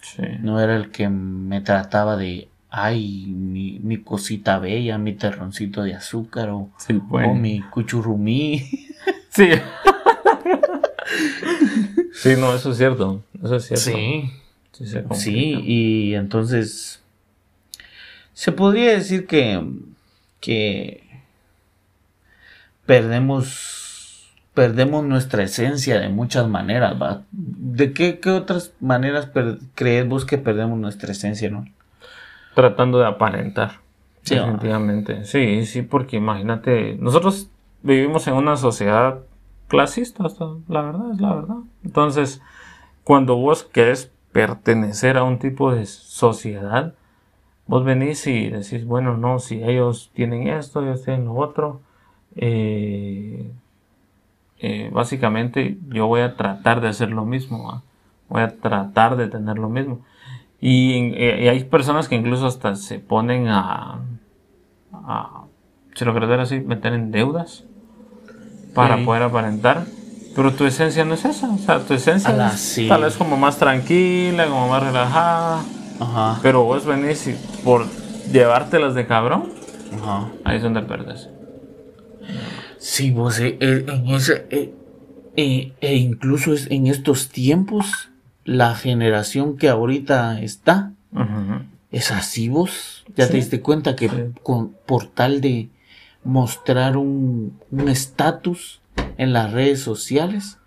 Sí. 0.01 0.23
no 0.41 0.61
era 0.61 0.77
el 0.77 0.91
que 0.91 1.09
me 1.09 1.61
trataba 1.63 2.17
de, 2.17 2.49
ay, 2.69 3.27
mi, 3.29 3.79
mi 3.83 3.97
cosita 3.99 4.59
bella, 4.59 4.99
mi 4.99 5.15
terroncito 5.15 5.83
de 5.83 5.95
azúcar 5.95 6.51
o, 6.51 6.69
Sí, 6.79 7.01
o 7.11 7.35
mi 7.35 7.61
cuchurrumí. 7.71 8.63
Sí. 9.31 9.49
sí, 12.13 12.35
no, 12.39 12.55
eso 12.55 12.71
es 12.71 12.77
cierto. 12.79 13.23
Eso 13.43 13.57
es 13.57 13.65
cierto. 13.65 13.85
Sí, 13.85 14.31
sí, 15.15 15.61
y 15.65 16.15
entonces 16.15 17.03
se 18.35 18.53
podría 18.53 18.91
decir 18.93 19.27
que, 19.27 19.65
que 20.41 21.23
perdemos, 22.85 24.35
perdemos 24.53 25.05
nuestra 25.05 25.45
esencia 25.45 26.01
de 26.01 26.09
muchas 26.09 26.49
maneras, 26.49 27.01
¿va? 27.01 27.23
¿De 27.31 27.93
qué, 27.93 28.19
qué 28.19 28.31
otras 28.31 28.75
maneras 28.81 29.31
crees 29.75 30.09
vos 30.09 30.25
que 30.25 30.37
perdemos 30.37 30.79
nuestra 30.79 31.13
esencia, 31.13 31.49
no? 31.49 31.65
Tratando 32.55 32.99
de 32.99 33.07
aparentar. 33.07 33.81
Sí, 34.23 34.35
definitivamente. 34.35 35.25
Sí, 35.25 35.65
sí, 35.67 35.83
porque 35.83 36.17
imagínate, 36.17 36.97
nosotros 36.99 37.51
vivimos 37.83 38.27
en 38.27 38.35
una 38.35 38.57
sociedad 38.57 39.21
clasista, 39.69 40.25
la 40.69 40.83
verdad 40.83 41.13
es 41.13 41.21
la 41.21 41.35
verdad. 41.35 41.57
Entonces, 41.85 42.41
cuando 43.05 43.37
vos 43.37 43.65
querés 43.65 44.11
pertenecer 44.33 45.19
a 45.19 45.23
un 45.23 45.39
tipo 45.39 45.73
de 45.73 45.87
sociedad, 45.87 46.95
vos 47.67 47.85
venís 47.85 48.27
y 48.27 48.49
decís, 48.51 48.85
bueno, 48.85 49.17
no, 49.17 49.39
si 49.39 49.63
ellos 49.63 50.11
tienen 50.15 50.49
esto, 50.49 50.83
ellos 50.83 51.03
tienen 51.05 51.27
lo 51.27 51.35
otro, 51.35 51.81
eh, 52.37 53.51
eh, 54.59 54.91
básicamente 54.93 55.77
yo 55.89 56.07
voy 56.07 56.21
a 56.23 56.37
tratar 56.37 56.81
de 56.81 56.89
hacer 56.89 57.11
lo 57.11 57.25
mismo, 57.25 57.69
¿va? 57.69 57.83
voy 58.29 58.43
a 58.43 58.57
tratar 58.57 59.17
de 59.17 59.29
tener 59.29 59.59
lo 59.59 59.69
mismo. 59.69 60.01
Y, 60.61 61.13
eh, 61.15 61.45
y 61.45 61.49
hay 61.49 61.65
personas 61.65 62.09
que 62.09 62.15
incluso 62.17 62.47
hasta 62.47 62.75
se 62.75 62.99
ponen 62.99 63.49
a, 63.49 64.01
a 64.93 65.45
si 65.95 66.05
lo 66.05 66.15
querés 66.15 66.29
ver 66.29 66.41
así, 66.41 66.61
meter 66.61 66.93
en 66.95 67.11
deudas 67.13 67.65
para 68.75 68.97
Sí. 68.99 69.05
poder 69.05 69.23
aparentar. 69.25 69.87
Pero 70.35 70.53
tu 70.53 70.65
esencia 70.65 71.05
no 71.05 71.15
es 71.15 71.25
esa, 71.25 71.49
o 71.51 71.59
sea, 71.59 71.79
tu 71.81 71.95
esencia 71.95 72.31
Ala, 72.31 72.49
es 72.49 72.61
sí. 72.61 72.89
tal 72.89 73.03
vez 73.03 73.17
como 73.17 73.37
más 73.37 73.57
tranquila, 73.59 74.49
como 74.49 74.69
más 74.69 74.83
relajada. 74.83 75.63
Ajá, 76.01 76.41
Pero 76.43 76.65
vos 76.65 76.85
venís 76.85 77.27
y 77.29 77.35
por 77.63 77.87
llevártelas 78.33 78.95
de 78.95 79.07
cabrón, 79.07 79.51
ajá. 79.93 80.29
ahí 80.45 80.57
es 80.57 80.63
donde 80.63 80.83
perdes. 80.83 81.29
Sí, 82.79 83.11
vos, 83.11 83.39
eh, 83.41 83.57
eh, 83.61 83.85
en 83.89 84.09
ese, 84.09 84.47
eh, 84.51 84.75
eh, 85.37 85.73
e 85.81 85.97
incluso 85.97 86.53
es 86.53 86.71
en 86.71 86.87
estos 86.87 87.29
tiempos, 87.29 88.11
la 88.45 88.75
generación 88.75 89.57
que 89.57 89.69
ahorita 89.69 90.41
está, 90.43 90.93
es 91.91 92.11
así 92.11 92.49
vos. 92.49 93.05
Ya 93.17 93.27
Sí. 93.27 93.31
te 93.33 93.37
diste 93.39 93.61
cuenta 93.61 93.95
que 93.97 94.09
Sí. 94.09 94.15
con, 94.43 94.75
por 94.87 95.07
tal 95.07 95.41
de 95.41 95.69
mostrar 96.25 96.97
un 96.97 97.59
un 97.71 97.89
estatus 97.89 98.81
en 99.17 99.33
las 99.33 99.53
redes 99.53 99.81
sociales, 99.81 100.59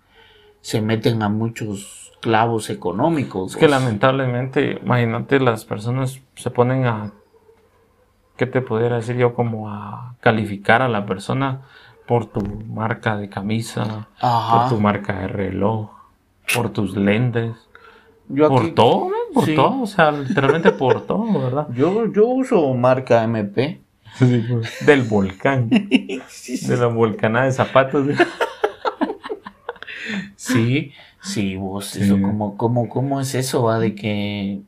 se 0.60 0.80
meten 0.80 1.22
a 1.22 1.28
muchos 1.28 2.07
clavos 2.20 2.70
económicos. 2.70 3.52
Es 3.52 3.56
que 3.56 3.68
lamentablemente, 3.68 4.80
imagínate, 4.82 5.40
las 5.40 5.64
personas 5.64 6.20
se 6.34 6.50
ponen 6.50 6.86
a, 6.86 7.12
¿qué 8.36 8.46
te 8.46 8.60
pudiera 8.60 8.96
decir 8.96 9.16
yo? 9.16 9.34
Como 9.34 9.70
a 9.70 10.14
calificar 10.20 10.82
a 10.82 10.88
la 10.88 11.06
persona 11.06 11.62
por 12.06 12.26
tu 12.26 12.40
marca 12.40 13.16
de 13.16 13.28
camisa, 13.28 14.08
Ajá. 14.20 14.60
por 14.60 14.68
tu 14.70 14.80
marca 14.80 15.20
de 15.20 15.28
reloj, 15.28 15.90
por 16.54 16.70
tus 16.70 16.96
lentes, 16.96 17.54
Yo 18.28 18.48
por 18.48 18.70
todo, 18.74 19.10
por 19.34 19.44
sí. 19.44 19.54
todo, 19.54 19.82
o 19.82 19.86
sea, 19.86 20.10
literalmente 20.10 20.72
por 20.72 21.02
todo, 21.06 21.40
¿verdad? 21.40 21.68
Yo, 21.74 22.06
yo 22.12 22.26
uso 22.26 22.72
marca 22.74 23.22
MP. 23.24 23.82
Del 24.86 25.02
volcán, 25.02 25.68
de 25.70 26.76
la 26.76 26.86
volcanada 26.86 27.44
de 27.44 27.52
zapatos. 27.52 28.06
Sí, 30.52 30.92
sí, 31.20 31.56
vos, 31.56 31.86
Sí. 31.86 32.00
eso, 32.02 32.14
¿cómo, 32.22 32.56
cómo, 32.56 32.88
cómo 32.88 33.20
es 33.20 33.34
eso, 33.34 33.62
va? 33.64 33.78
De 33.78 33.94
que, 33.94 34.60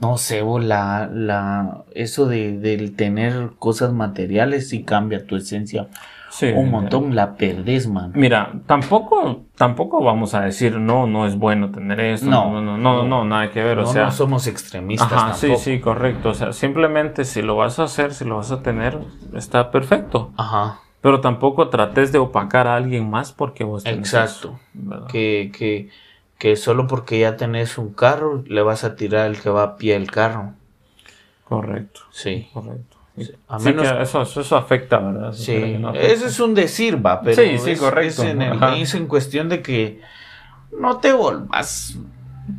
no 0.00 0.18
sé, 0.18 0.42
vos, 0.42 0.62
la, 0.64 1.08
la, 1.12 1.84
eso 1.94 2.26
de, 2.26 2.58
del 2.58 2.96
tener 2.96 3.52
cosas 3.58 3.92
materiales 3.92 4.68
sí 4.68 4.82
cambia 4.82 5.26
tu 5.26 5.36
esencia 5.36 5.88
Sí, 6.30 6.46
un 6.46 6.70
montón, 6.70 7.14
la 7.14 7.36
perdés, 7.36 7.86
man. 7.86 8.10
Mira, 8.14 8.52
tampoco, 8.66 9.42
tampoco 9.54 10.02
vamos 10.02 10.34
a 10.34 10.40
decir 10.40 10.78
no, 10.78 11.06
no 11.06 11.26
es 11.26 11.36
bueno 11.36 11.70
tener 11.70 12.00
esto, 12.00 12.26
no, 12.30 12.50
No. 12.50 12.60
no, 12.62 12.78
no, 12.78 12.78
no, 12.78 13.04
no, 13.06 13.24
nada 13.26 13.50
que 13.50 13.62
ver, 13.62 13.78
o 13.78 13.82
no, 13.82 13.92
sea, 13.92 14.04
no 14.06 14.10
somos 14.12 14.46
extremistas 14.46 15.12
ajá, 15.12 15.34
sí, 15.34 15.54
sí, 15.56 15.78
correcto, 15.78 16.30
o 16.30 16.34
sea, 16.34 16.52
simplemente 16.54 17.24
si 17.26 17.42
lo 17.42 17.56
vas 17.56 17.78
a 17.78 17.84
hacer, 17.84 18.14
si 18.14 18.24
lo 18.24 18.36
vas 18.38 18.50
a 18.50 18.62
tener, 18.62 18.98
está 19.34 19.70
perfecto, 19.70 20.32
Ajá, 20.38 20.80
pero 21.02 21.20
tampoco 21.20 21.68
trates 21.68 22.12
de 22.12 22.18
opacar 22.18 22.66
a 22.66 22.76
alguien 22.76 23.10
más 23.10 23.32
porque 23.32 23.64
vos 23.64 23.84
tenés 23.84 24.14
exacto. 24.14 24.58
eso. 24.74 25.06
Que, 25.08 25.52
que, 25.56 25.90
que 26.38 26.56
solo 26.56 26.86
porque 26.86 27.18
ya 27.20 27.36
tenés 27.36 27.76
un 27.76 27.92
carro, 27.92 28.42
le 28.46 28.62
vas 28.62 28.84
a 28.84 28.96
tirar 28.96 29.26
el 29.26 29.40
que 29.40 29.50
va 29.50 29.62
a 29.64 29.76
pie 29.76 29.96
el 29.96 30.10
carro. 30.10 30.54
Correcto, 31.44 32.00
Sí. 32.10 32.48
correcto. 32.54 32.96
A 33.48 33.58
Sí 33.58 33.64
menos 33.66 33.86
que 33.92 34.02
eso, 34.02 34.22
eso, 34.22 34.56
afecta, 34.56 34.98
¿verdad? 34.98 35.30
Eso 35.30 35.44
Sí, 35.44 35.76
no 35.78 35.90
afecta. 35.90 36.06
eso 36.08 36.26
es 36.26 36.40
un 36.40 36.54
decir, 36.54 37.04
va, 37.04 37.20
pero 37.20 37.42
Sí, 37.42 37.58
sí, 37.58 37.70
es, 37.72 37.80
correcto, 37.80 38.22
es 38.22 38.28
en, 38.30 38.40
el- 38.40 38.62
es 38.80 38.94
en 38.94 39.06
cuestión 39.06 39.48
de 39.50 39.60
que 39.60 40.00
no 40.80 40.98
te 40.98 41.12
volvas 41.12 41.98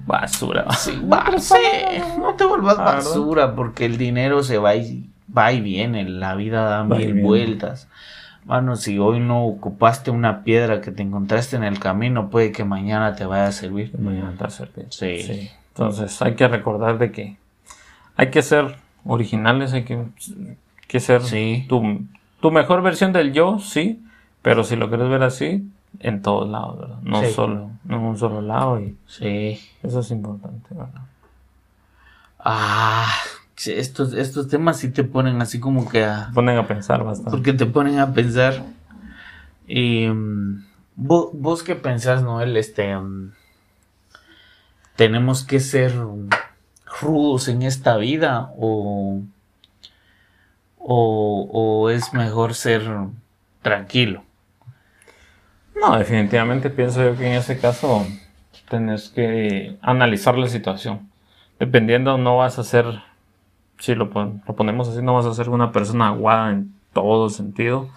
basura. 0.05 0.71
sí, 0.73 0.91
va, 1.11 1.25
sí, 1.39 1.55
no 2.19 2.35
te 2.35 2.45
volvas 2.45 2.77
basura 2.77 3.55
porque 3.55 3.85
el 3.85 3.97
dinero 3.97 4.43
se 4.43 4.57
va 4.59 4.75
y 4.75 5.09
va 5.35 5.51
y 5.51 5.61
viene, 5.61 6.07
la 6.07 6.35
vida 6.35 6.63
da 6.65 6.83
Va 6.83 6.97
mil 6.97 7.13
viene. 7.13 7.87
Mano, 8.45 8.75
si 8.75 8.99
hoy 8.99 9.19
no 9.19 9.45
ocupaste 9.45 10.11
una 10.11 10.43
piedra 10.43 10.81
que 10.81 10.91
te 10.91 11.01
encontraste 11.01 11.55
en 11.55 11.63
el 11.63 11.79
camino, 11.79 12.29
puede 12.29 12.51
que 12.51 12.65
mañana 12.65 13.15
te 13.15 13.25
vaya 13.25 13.47
a 13.47 13.51
servir. 13.51 13.97
Mañana 13.97 14.31
te 14.33 14.39
va 14.43 14.47
a 14.47 14.51
servir. 14.51 14.87
Sí. 14.89 15.49
Entonces 15.69 16.21
hay 16.21 16.35
que 16.35 16.47
recordar 16.47 16.97
de 16.97 17.11
que 17.11 17.37
hay 18.15 18.29
que 18.29 18.41
ser 18.41 18.75
originales, 19.05 19.73
hay 19.73 19.83
que, 19.85 20.05
que 20.87 20.99
ser 20.99 21.21
Sí. 21.23 21.65
tu, 21.69 22.01
tu 22.41 22.51
mejor 22.51 22.81
versión 22.81 23.13
del 23.13 23.33
yo, 23.33 23.59
sí, 23.59 24.03
pero 24.41 24.63
si 24.63 24.75
lo 24.75 24.89
quieres 24.89 25.09
ver 25.09 25.23
así, 25.23 25.67
en 25.99 26.21
todos 26.21 26.49
lados, 26.49 26.79
¿verdad? 26.79 26.97
No 27.01 27.21
Sí. 27.23 27.31
solo, 27.31 27.69
no 27.85 27.95
en 27.97 28.01
un 28.03 28.17
solo 28.17 28.41
lado 28.41 28.79
y 28.79 28.97
Sí. 29.07 29.59
eso 29.83 30.01
es 30.01 30.11
importante, 30.11 30.67
¿verdad? 30.71 31.01
Ah, 32.39 33.13
estos, 33.57 34.13
estos 34.13 34.47
temas 34.47 34.77
sí 34.77 34.91
te 34.91 35.03
ponen 35.03 35.41
así 35.41 35.59
como 35.59 35.87
que 35.87 36.03
a... 36.03 36.31
Ponen 36.33 36.57
a 36.57 36.67
pensar 36.67 37.03
bastante. 37.03 37.31
Porque 37.31 37.53
te 37.53 37.65
ponen 37.65 37.99
a 37.99 38.13
pensar. 38.13 38.63
Y, 39.67 40.07
mm, 40.07 40.65
vos, 40.95 41.29
vos 41.33 41.63
qué 41.63 41.75
pensás, 41.75 42.23
Noel, 42.23 42.57
este. 42.57 42.95
mm, 42.95 43.33
¿Tenemos 44.95 45.43
que 45.43 45.59
ser 45.59 45.93
rudos 47.01 47.47
en 47.47 47.63
esta 47.63 47.97
vida? 47.97 48.51
¿O, 48.57 49.21
o, 50.77 51.49
o 51.51 51.89
es 51.89 52.13
mejor 52.13 52.53
ser 52.53 52.83
tranquilo? 53.61 54.23
No, 55.75 55.97
definitivamente 55.97 56.69
pienso 56.69 57.03
yo 57.03 57.17
que 57.17 57.27
en 57.27 57.33
ese 57.33 57.59
caso 57.59 58.05
tenés 58.69 59.09
que 59.09 59.77
analizar 59.81 60.37
la 60.37 60.47
situación. 60.47 61.09
Dependiendo, 61.59 62.17
no 62.17 62.37
vas 62.37 62.59
a 62.59 62.63
ser, 62.63 62.85
si 63.79 63.95
lo, 63.95 64.09
pon- 64.09 64.41
lo 64.47 64.55
ponemos 64.55 64.87
así, 64.89 65.01
no 65.01 65.13
vas 65.13 65.25
a 65.25 65.33
ser 65.33 65.49
una 65.49 65.71
persona 65.71 66.07
aguada 66.07 66.51
en 66.51 66.73
todo 66.93 67.29
sentido. 67.29 67.89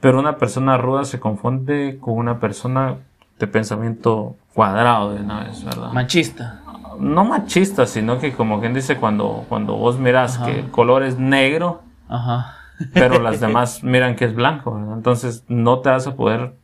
Pero 0.00 0.18
una 0.18 0.36
persona 0.36 0.76
ruda 0.76 1.04
se 1.04 1.18
confunde 1.20 1.98
con 2.00 2.14
una 2.14 2.38
persona 2.38 2.96
de 3.38 3.46
pensamiento 3.46 4.36
cuadrado 4.54 5.14
de 5.14 5.20
una 5.20 5.44
vez, 5.44 5.64
¿verdad? 5.64 5.92
Machista. 5.92 6.60
no 6.98 7.24
machista, 7.24 7.86
sino 7.86 8.18
que 8.18 8.32
como 8.32 8.60
quien 8.60 8.72
dice, 8.74 8.96
cuando, 8.96 9.44
cuando 9.48 9.76
vos 9.76 9.98
miras 9.98 10.38
que 10.38 10.60
el 10.60 10.70
color 10.70 11.02
es 11.02 11.18
negro, 11.18 11.82
Ajá. 12.08 12.54
pero 12.94 13.20
las 13.20 13.40
demás 13.40 13.82
miran 13.84 14.16
que 14.16 14.24
es 14.26 14.34
blanco, 14.34 14.74
¿verdad? 14.74 14.94
Entonces 14.94 15.44
no 15.48 15.80
te 15.80 15.90
vas 15.90 16.06
a 16.06 16.14
poder 16.14 16.54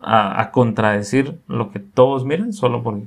a, 0.00 0.40
a 0.40 0.50
contradecir 0.50 1.40
lo 1.46 1.70
que 1.70 1.78
todos 1.80 2.24
miran 2.24 2.52
solo 2.52 2.82
porque 2.82 3.04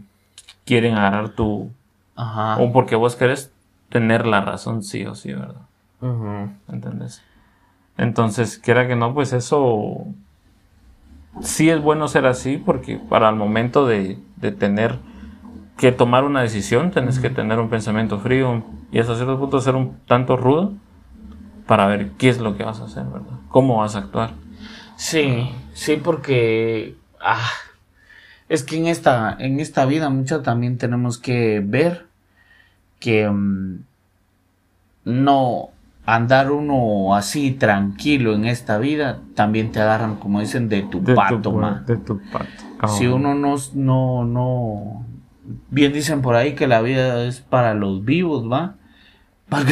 quieren 0.65 0.95
agarrar 0.95 1.29
tu... 1.29 1.69
Ajá. 2.15 2.57
o 2.59 2.71
porque 2.71 2.95
vos 2.95 3.15
querés 3.15 3.51
tener 3.89 4.25
la 4.25 4.41
razón 4.41 4.83
sí 4.83 5.05
o 5.05 5.15
sí, 5.15 5.33
¿verdad? 5.33 5.61
Ujú. 6.01 6.49
¿Entendés? 6.67 7.23
Entonces, 7.97 8.57
quiera 8.57 8.87
que 8.87 8.95
no, 8.95 9.13
pues 9.13 9.33
eso 9.33 10.05
sí 11.41 11.69
es 11.69 11.81
bueno 11.81 12.07
ser 12.07 12.25
así 12.25 12.57
porque 12.57 12.97
para 12.97 13.29
el 13.29 13.35
momento 13.35 13.85
de, 13.85 14.19
de 14.37 14.51
tener 14.51 14.99
que 15.77 15.91
tomar 15.91 16.23
una 16.23 16.41
decisión, 16.41 16.91
tenés 16.91 17.19
que 17.19 17.29
tener 17.29 17.59
un 17.59 17.69
pensamiento 17.69 18.19
frío 18.19 18.63
y 18.91 18.99
hasta 18.99 19.15
cierto 19.15 19.39
punto 19.39 19.61
ser 19.61 19.75
un 19.75 19.97
tanto 20.07 20.35
rudo 20.35 20.73
para 21.67 21.85
ver 21.85 22.11
qué 22.17 22.29
es 22.29 22.39
lo 22.39 22.57
que 22.57 22.63
vas 22.63 22.79
a 22.79 22.85
hacer, 22.85 23.03
¿verdad? 23.05 23.39
¿Cómo 23.49 23.77
vas 23.77 23.95
a 23.95 23.99
actuar? 23.99 24.31
Sí, 24.95 25.51
sí, 25.73 25.97
porque 25.97 26.95
ah, 27.21 27.51
es 28.49 28.63
que 28.63 28.77
en 28.77 28.87
esta, 28.87 29.35
en 29.37 29.59
esta 29.59 29.85
vida 29.85 30.09
mucho 30.09 30.41
también 30.41 30.79
tenemos 30.79 31.19
que 31.19 31.61
ver 31.63 32.06
que 32.99 33.29
mm, 33.29 33.79
no 35.05 35.69
andar 36.05 36.51
uno 36.51 37.15
así 37.15 37.51
tranquilo 37.51 38.33
en 38.33 38.45
esta 38.45 38.77
vida 38.77 39.19
también 39.35 39.71
te 39.71 39.81
agarran, 39.81 40.15
como 40.15 40.39
dicen, 40.39 40.69
de 40.69 40.83
tu 40.83 41.01
De 41.03 41.15
pato, 41.15 41.39
tu, 41.41 41.51
ma. 41.51 41.83
de 41.85 41.97
tu 41.97 42.19
pato. 42.31 42.47
Si 42.87 43.07
uno 43.07 43.35
no, 43.35 43.55
no, 43.73 44.23
no, 44.23 45.05
bien 45.69 45.91
dicen 45.93 46.21
por 46.21 46.35
ahí 46.35 46.55
que 46.55 46.67
la 46.67 46.81
vida 46.81 47.25
es 47.25 47.41
para 47.41 47.73
los 47.73 48.05
vivos, 48.05 48.49
¿va? 48.51 48.75
Para 49.49 49.63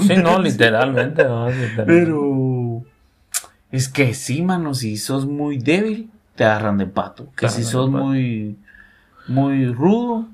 Sí, 0.00 0.16
no, 0.20 0.40
literalmente. 0.40 1.22
¿verdad? 1.22 1.46
Literalmente. 1.46 1.84
Pero 1.86 2.82
es 3.70 3.88
que 3.88 4.14
sí, 4.14 4.42
mano, 4.42 4.74
si 4.74 4.96
sos 4.96 5.26
muy 5.26 5.58
débil, 5.58 6.10
te 6.34 6.44
agarran 6.44 6.76
de 6.78 6.86
pato. 6.86 7.28
Que 7.36 7.48
si 7.48 7.62
sos 7.62 7.88
muy, 7.88 8.56
muy 9.28 9.66
rudo, 9.66 10.26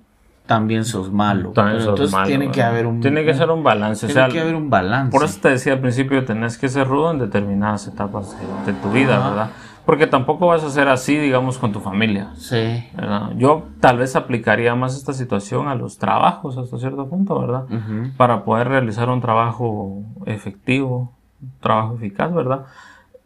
también 0.48 0.84
sos 0.86 1.12
malo. 1.12 1.50
También 1.50 1.76
Pero 1.76 1.84
sos 1.90 1.94
entonces 2.00 2.12
malo, 2.14 2.26
tiene 2.26 2.50
que 2.50 2.62
haber 2.62 2.86
un 2.86 3.00
Tiene 3.00 3.22
que 3.24 3.34
ser 3.34 3.50
un 3.50 3.62
balance. 3.62 4.06
o 4.06 4.08
tiene 4.08 4.20
sea, 4.22 4.28
que 4.32 4.40
haber 4.40 4.54
un 4.54 4.70
balance. 4.70 5.12
Por 5.12 5.22
eso 5.24 5.38
te 5.40 5.50
decía 5.50 5.74
al 5.74 5.80
principio, 5.80 6.24
tenés 6.24 6.56
que 6.56 6.68
ser 6.70 6.88
rudo 6.88 7.10
en 7.12 7.18
determinadas 7.18 7.86
etapas 7.86 8.34
de, 8.66 8.72
de 8.72 8.78
tu 8.80 8.90
vida, 8.90 9.18
Ajá. 9.18 9.28
¿verdad? 9.28 9.50
Porque 9.84 10.06
tampoco 10.06 10.46
vas 10.46 10.64
a 10.64 10.70
ser 10.70 10.88
así, 10.88 11.16
digamos, 11.16 11.58
con 11.58 11.72
tu 11.72 11.80
familia. 11.80 12.30
Sí. 12.36 12.82
¿verdad? 12.94 13.30
Yo 13.36 13.64
tal 13.80 13.98
vez 13.98 14.16
aplicaría 14.16 14.74
más 14.74 14.96
esta 14.96 15.12
situación 15.12 15.68
a 15.68 15.74
los 15.74 15.98
trabajos 15.98 16.56
hasta 16.58 16.78
cierto 16.78 17.08
punto, 17.08 17.38
¿verdad? 17.38 17.64
Para 18.16 18.44
poder 18.44 18.68
realizar 18.68 19.08
un 19.10 19.20
trabajo 19.20 20.02
efectivo, 20.26 21.12
un 21.42 21.52
trabajo 21.60 21.94
eficaz, 21.96 22.32
¿verdad? 22.34 22.64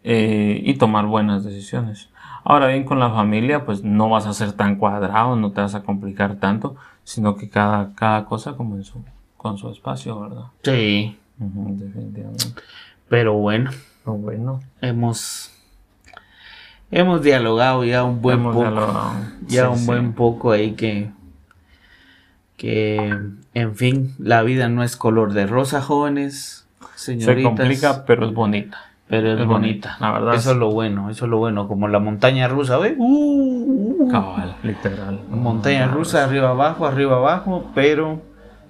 Eh, 0.04 0.60
y 0.64 0.74
tomar 0.74 1.06
buenas 1.06 1.44
decisiones. 1.44 2.10
Ahora 2.44 2.66
bien, 2.68 2.84
con 2.84 2.98
la 2.98 3.10
familia, 3.10 3.64
pues 3.64 3.82
no 3.84 4.08
vas 4.08 4.26
a 4.26 4.32
ser 4.34 4.52
tan 4.52 4.76
cuadrado, 4.76 5.36
no 5.36 5.52
te 5.52 5.60
vas 5.60 5.74
a 5.74 5.82
complicar 5.82 6.36
tanto, 6.36 6.76
sino 7.04 7.36
que 7.36 7.48
cada, 7.48 7.94
cada 7.94 8.24
cosa 8.24 8.54
como 8.56 8.76
en 8.76 8.84
su, 8.84 9.02
con 9.36 9.58
su 9.58 9.70
espacio, 9.70 10.20
¿verdad? 10.20 10.44
Sí. 10.62 11.18
Definitivamente. 11.38 12.46
Pero 13.08 13.34
bueno, 13.34 13.70
Pero 14.04 14.16
bueno, 14.16 14.60
hemos 14.80 15.50
hemos 16.90 17.22
dialogado 17.22 17.84
ya 17.84 18.04
un 18.04 18.20
buen 18.22 18.38
hemos 18.40 18.54
poco. 18.54 18.62
dialogado. 18.68 19.14
ya 19.46 19.62
Sí, 19.66 19.68
un 19.72 19.78
sí. 19.78 19.86
buen 19.86 20.12
poco 20.12 20.50
ahí 20.52 20.72
que 20.72 21.10
que 22.56 23.18
en 23.54 23.76
fin 23.76 24.14
la 24.18 24.42
vida 24.42 24.68
no 24.68 24.82
es 24.82 24.96
color 24.96 25.32
de 25.32 25.46
rosa 25.46 25.80
jóvenes 25.82 26.66
Se 26.94 27.12
señoritas 27.18 27.42
complica, 27.56 28.04
pero 28.06 28.26
es 28.26 28.34
bonita. 28.34 28.78
Pero 29.12 29.32
es, 29.34 29.40
es 29.40 29.46
bonita 29.46 29.90
bonita, 29.90 29.96
la 30.00 30.10
verdad, 30.12 30.34
eso 30.36 30.52
es 30.52 30.56
lo 30.56 30.70
bueno 30.70 31.10
eso 31.10 31.26
es 31.26 31.30
lo 31.30 31.36
bueno 31.36 31.68
como 31.68 31.86
la 31.86 31.98
montaña 31.98 32.48
rusa 32.48 32.78
¿ve? 32.78 32.94
Uh, 32.96 33.04
uh, 33.04 34.02
uh. 34.04 34.08
Cabal, 34.10 34.56
literal. 34.62 35.20
montaña 35.30 35.86
rusa 35.86 36.24
arriba 36.24 36.48
abajo 36.48 36.86
arriba 36.86 37.16
abajo 37.16 37.70
pero 37.74 38.22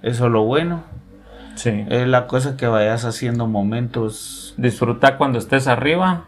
eso 0.03 0.27
es 0.27 0.33
lo 0.33 0.43
bueno 0.45 0.81
Sí. 1.55 1.85
es 1.91 2.09
la 2.09 2.27
cosa 2.27 2.57
que 2.57 2.67
vayas 2.67 3.05
haciendo 3.05 3.47
momentos 3.47 4.55
Disfruta 4.57 5.17
cuando 5.19 5.39
estés 5.39 5.69
arriba 5.69 6.25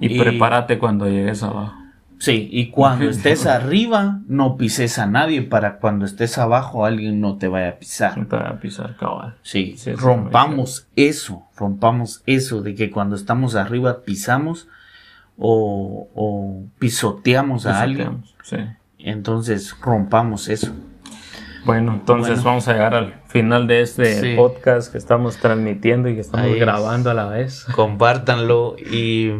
y, 0.00 0.14
Y- 0.14 0.18
prepárate 0.18 0.78
cuando 0.78 1.08
llegues 1.08 1.42
abajo. 1.44 1.74
Sí 2.18 2.48
y 2.52 2.70
cuando 2.70 3.08
estés 3.10 3.46
arriba 3.46 4.20
no 4.28 4.56
pises 4.56 4.98
a 4.98 5.06
nadie 5.06 5.42
para 5.42 5.78
cuando 5.78 6.04
estés 6.04 6.38
abajo 6.38 6.86
alguien 6.86 7.20
no 7.20 7.36
te 7.36 7.48
vaya 7.48 7.70
a 7.70 7.78
pisar 7.78 8.16
No 8.16 8.26
te 8.26 8.36
va 8.36 8.48
a 8.50 8.60
pisar, 8.60 8.96
cabal. 8.96 9.34
Sí, 9.42 9.76
rompamos 9.96 10.86
eso, 10.96 11.44
rompamos 11.56 12.22
eso 12.26 12.62
de 12.62 12.74
que 12.74 12.90
cuando 12.90 13.16
estamos 13.16 13.54
arriba 13.56 14.02
pisamos 14.04 14.68
o, 15.36 16.08
o 16.14 16.62
pisoteamos 16.78 17.66
a 17.66 17.80
alguien. 17.82 18.22
Pisoteamos, 18.40 18.78
Sí. 18.98 19.04
Entonces 19.06 19.74
rompamos 19.82 20.48
eso. 20.48 20.72
Bueno, 21.66 21.94
entonces 21.94 22.34
Bueno. 22.36 22.42
vamos 22.44 22.68
a 22.68 22.72
llegar 22.74 22.94
al 22.94 23.14
final 23.26 23.66
de 23.66 23.80
este 23.80 24.20
Sí. 24.20 24.34
podcast 24.36 24.92
que 24.92 24.98
estamos 24.98 25.38
transmitiendo 25.38 26.08
y 26.10 26.14
que 26.14 26.20
estamos 26.20 26.46
Ahí 26.46 26.52
es. 26.54 26.60
grabando 26.60 27.10
a 27.10 27.14
la 27.14 27.26
vez. 27.26 27.64
Compártanlo 27.74 28.76
y 28.78 29.30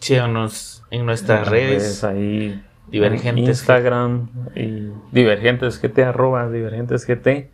síganos 0.00 0.82
en 0.90 1.06
nuestras 1.06 1.48
redes. 1.48 2.04
ahí 2.04 2.62
Divergentes. 2.90 3.48
Instagram 3.48 4.28
y 4.56 4.88
Divergentes 5.12 5.80
GT 5.80 6.00
arroba 6.04 6.50
Divergentes 6.50 7.06
GT 7.06 7.50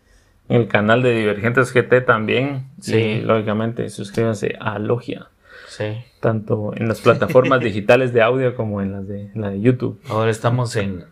en 0.49 0.61
el 0.63 0.69
canal 0.69 1.03
de 1.03 1.13
Divergentes 1.15 1.73
GT 1.75 2.01
también 2.07 2.69
Sí. 2.81 2.97
y 2.97 3.21
lógicamente 3.21 3.89
suscríbanse 3.91 4.57
a 4.61 4.79
Logia 4.79 5.29
Sí. 5.69 5.99
tanto 6.21 6.73
en 6.75 6.89
las 6.89 7.01
plataformas 7.01 7.61
digitales 7.69 8.13
de 8.15 8.23
audio 8.23 8.55
como 8.57 8.81
en 8.81 8.93
las 8.93 9.07
de 9.09 9.31
en 9.35 9.41
la 9.43 9.51
de 9.51 9.61
YouTube 9.61 10.01
Ahora 10.09 10.31
estamos 10.31 10.75
en 10.77 11.05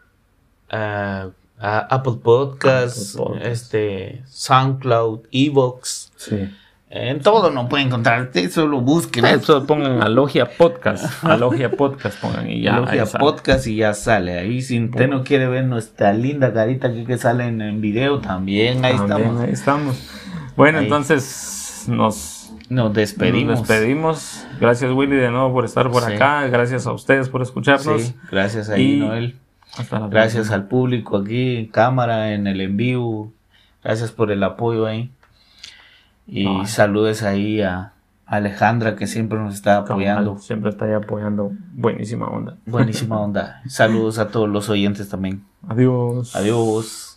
ah, 0.70 1.28
ah, 1.58 1.86
Apple 1.90 2.14
Podcasts, 2.22 3.14
Apple 3.16 3.24
Podcasts. 3.26 3.48
este 3.50 4.22
SoundCloud, 4.26 5.20
Evox. 5.32 6.12
sí 6.16 6.48
En 6.96 7.20
todo 7.20 7.50
no 7.50 7.68
pueden 7.68 7.88
encontrarte, 7.88 8.48
solo 8.50 8.80
busquen. 8.80 9.24
eso 9.24 9.66
pongan 9.66 10.00
a 10.00 10.08
Logia 10.08 10.48
Podcast 10.56 11.24
a 11.24 11.36
Logia 11.36 11.72
Podcast 11.72 12.20
pongan 12.20 12.48
y 12.48 12.62
ya 12.62 12.76
Logia 12.78 13.02
ahí 13.02 13.06
sale. 13.08 13.24
Podcast 13.24 13.66
y 13.66 13.76
ya 13.76 13.94
sale. 13.94 14.38
Ahí 14.38 14.62
si 14.62 14.80
usted 14.84 15.08
no 15.08 15.24
quiere 15.24 15.48
ver 15.48 15.64
nuestra 15.64 16.12
linda 16.12 16.52
carita 16.52 16.86
aquí 16.88 17.04
que 17.04 17.18
sale 17.18 17.46
en 17.48 17.60
el 17.60 17.80
video, 17.80 18.20
también 18.20 18.84
ahí 18.84 18.96
También 18.96 19.20
estamos. 19.22 19.40
ahí 19.42 19.50
estamos 19.52 20.10
bueno 20.56 20.78
Ahí. 20.78 20.84
entonces 20.84 21.86
nos 21.88 22.52
Nos 22.68 22.94
despedimos. 22.94 23.58
Nos 23.58 23.68
despedimos. 23.68 24.46
Gracias, 24.60 24.92
Willy, 24.92 25.16
de 25.16 25.30
nuevo 25.32 25.52
por 25.52 25.64
estar 25.64 25.90
por 25.90 26.04
Sí. 26.04 26.12
acá. 26.12 26.46
Gracias 26.46 26.86
a 26.86 26.92
ustedes 26.92 27.28
por 27.28 27.42
escucharnos. 27.42 28.02
Sí, 28.02 28.14
gracias 28.30 28.70
ahí, 28.70 28.94
Y- 28.94 29.00
Noel. 29.00 29.34
Gracias 30.10 30.52
al 30.52 30.68
público 30.68 31.16
aquí 31.18 31.56
en 31.56 31.66
cámara, 31.66 32.32
en 32.34 32.46
el 32.46 32.60
en 32.60 32.76
vivo. 32.76 33.32
Gracias 33.82 34.12
por 34.12 34.30
el 34.30 34.42
apoyo 34.44 34.86
ahí. 34.86 35.10
Y 36.26 36.44
No. 36.44 36.66
saludes 36.66 37.22
ahí 37.22 37.60
a 37.60 37.92
Alejandra 38.26 38.96
que 38.96 39.06
siempre 39.06 39.38
nos 39.38 39.54
está 39.54 39.78
apoyando. 39.78 40.38
Siempre 40.38 40.70
está 40.70 40.86
ahí 40.86 40.92
apoyando. 40.94 41.52
Buenísima 41.74 42.26
onda. 42.28 42.56
Buenísima 42.66 43.20
onda. 43.20 43.60
Saludos 43.66 44.18
a 44.18 44.28
todos 44.28 44.48
los 44.48 44.68
oyentes 44.70 45.08
también. 45.08 45.44
Adiós. 45.68 46.34
Adiós. 46.34 47.13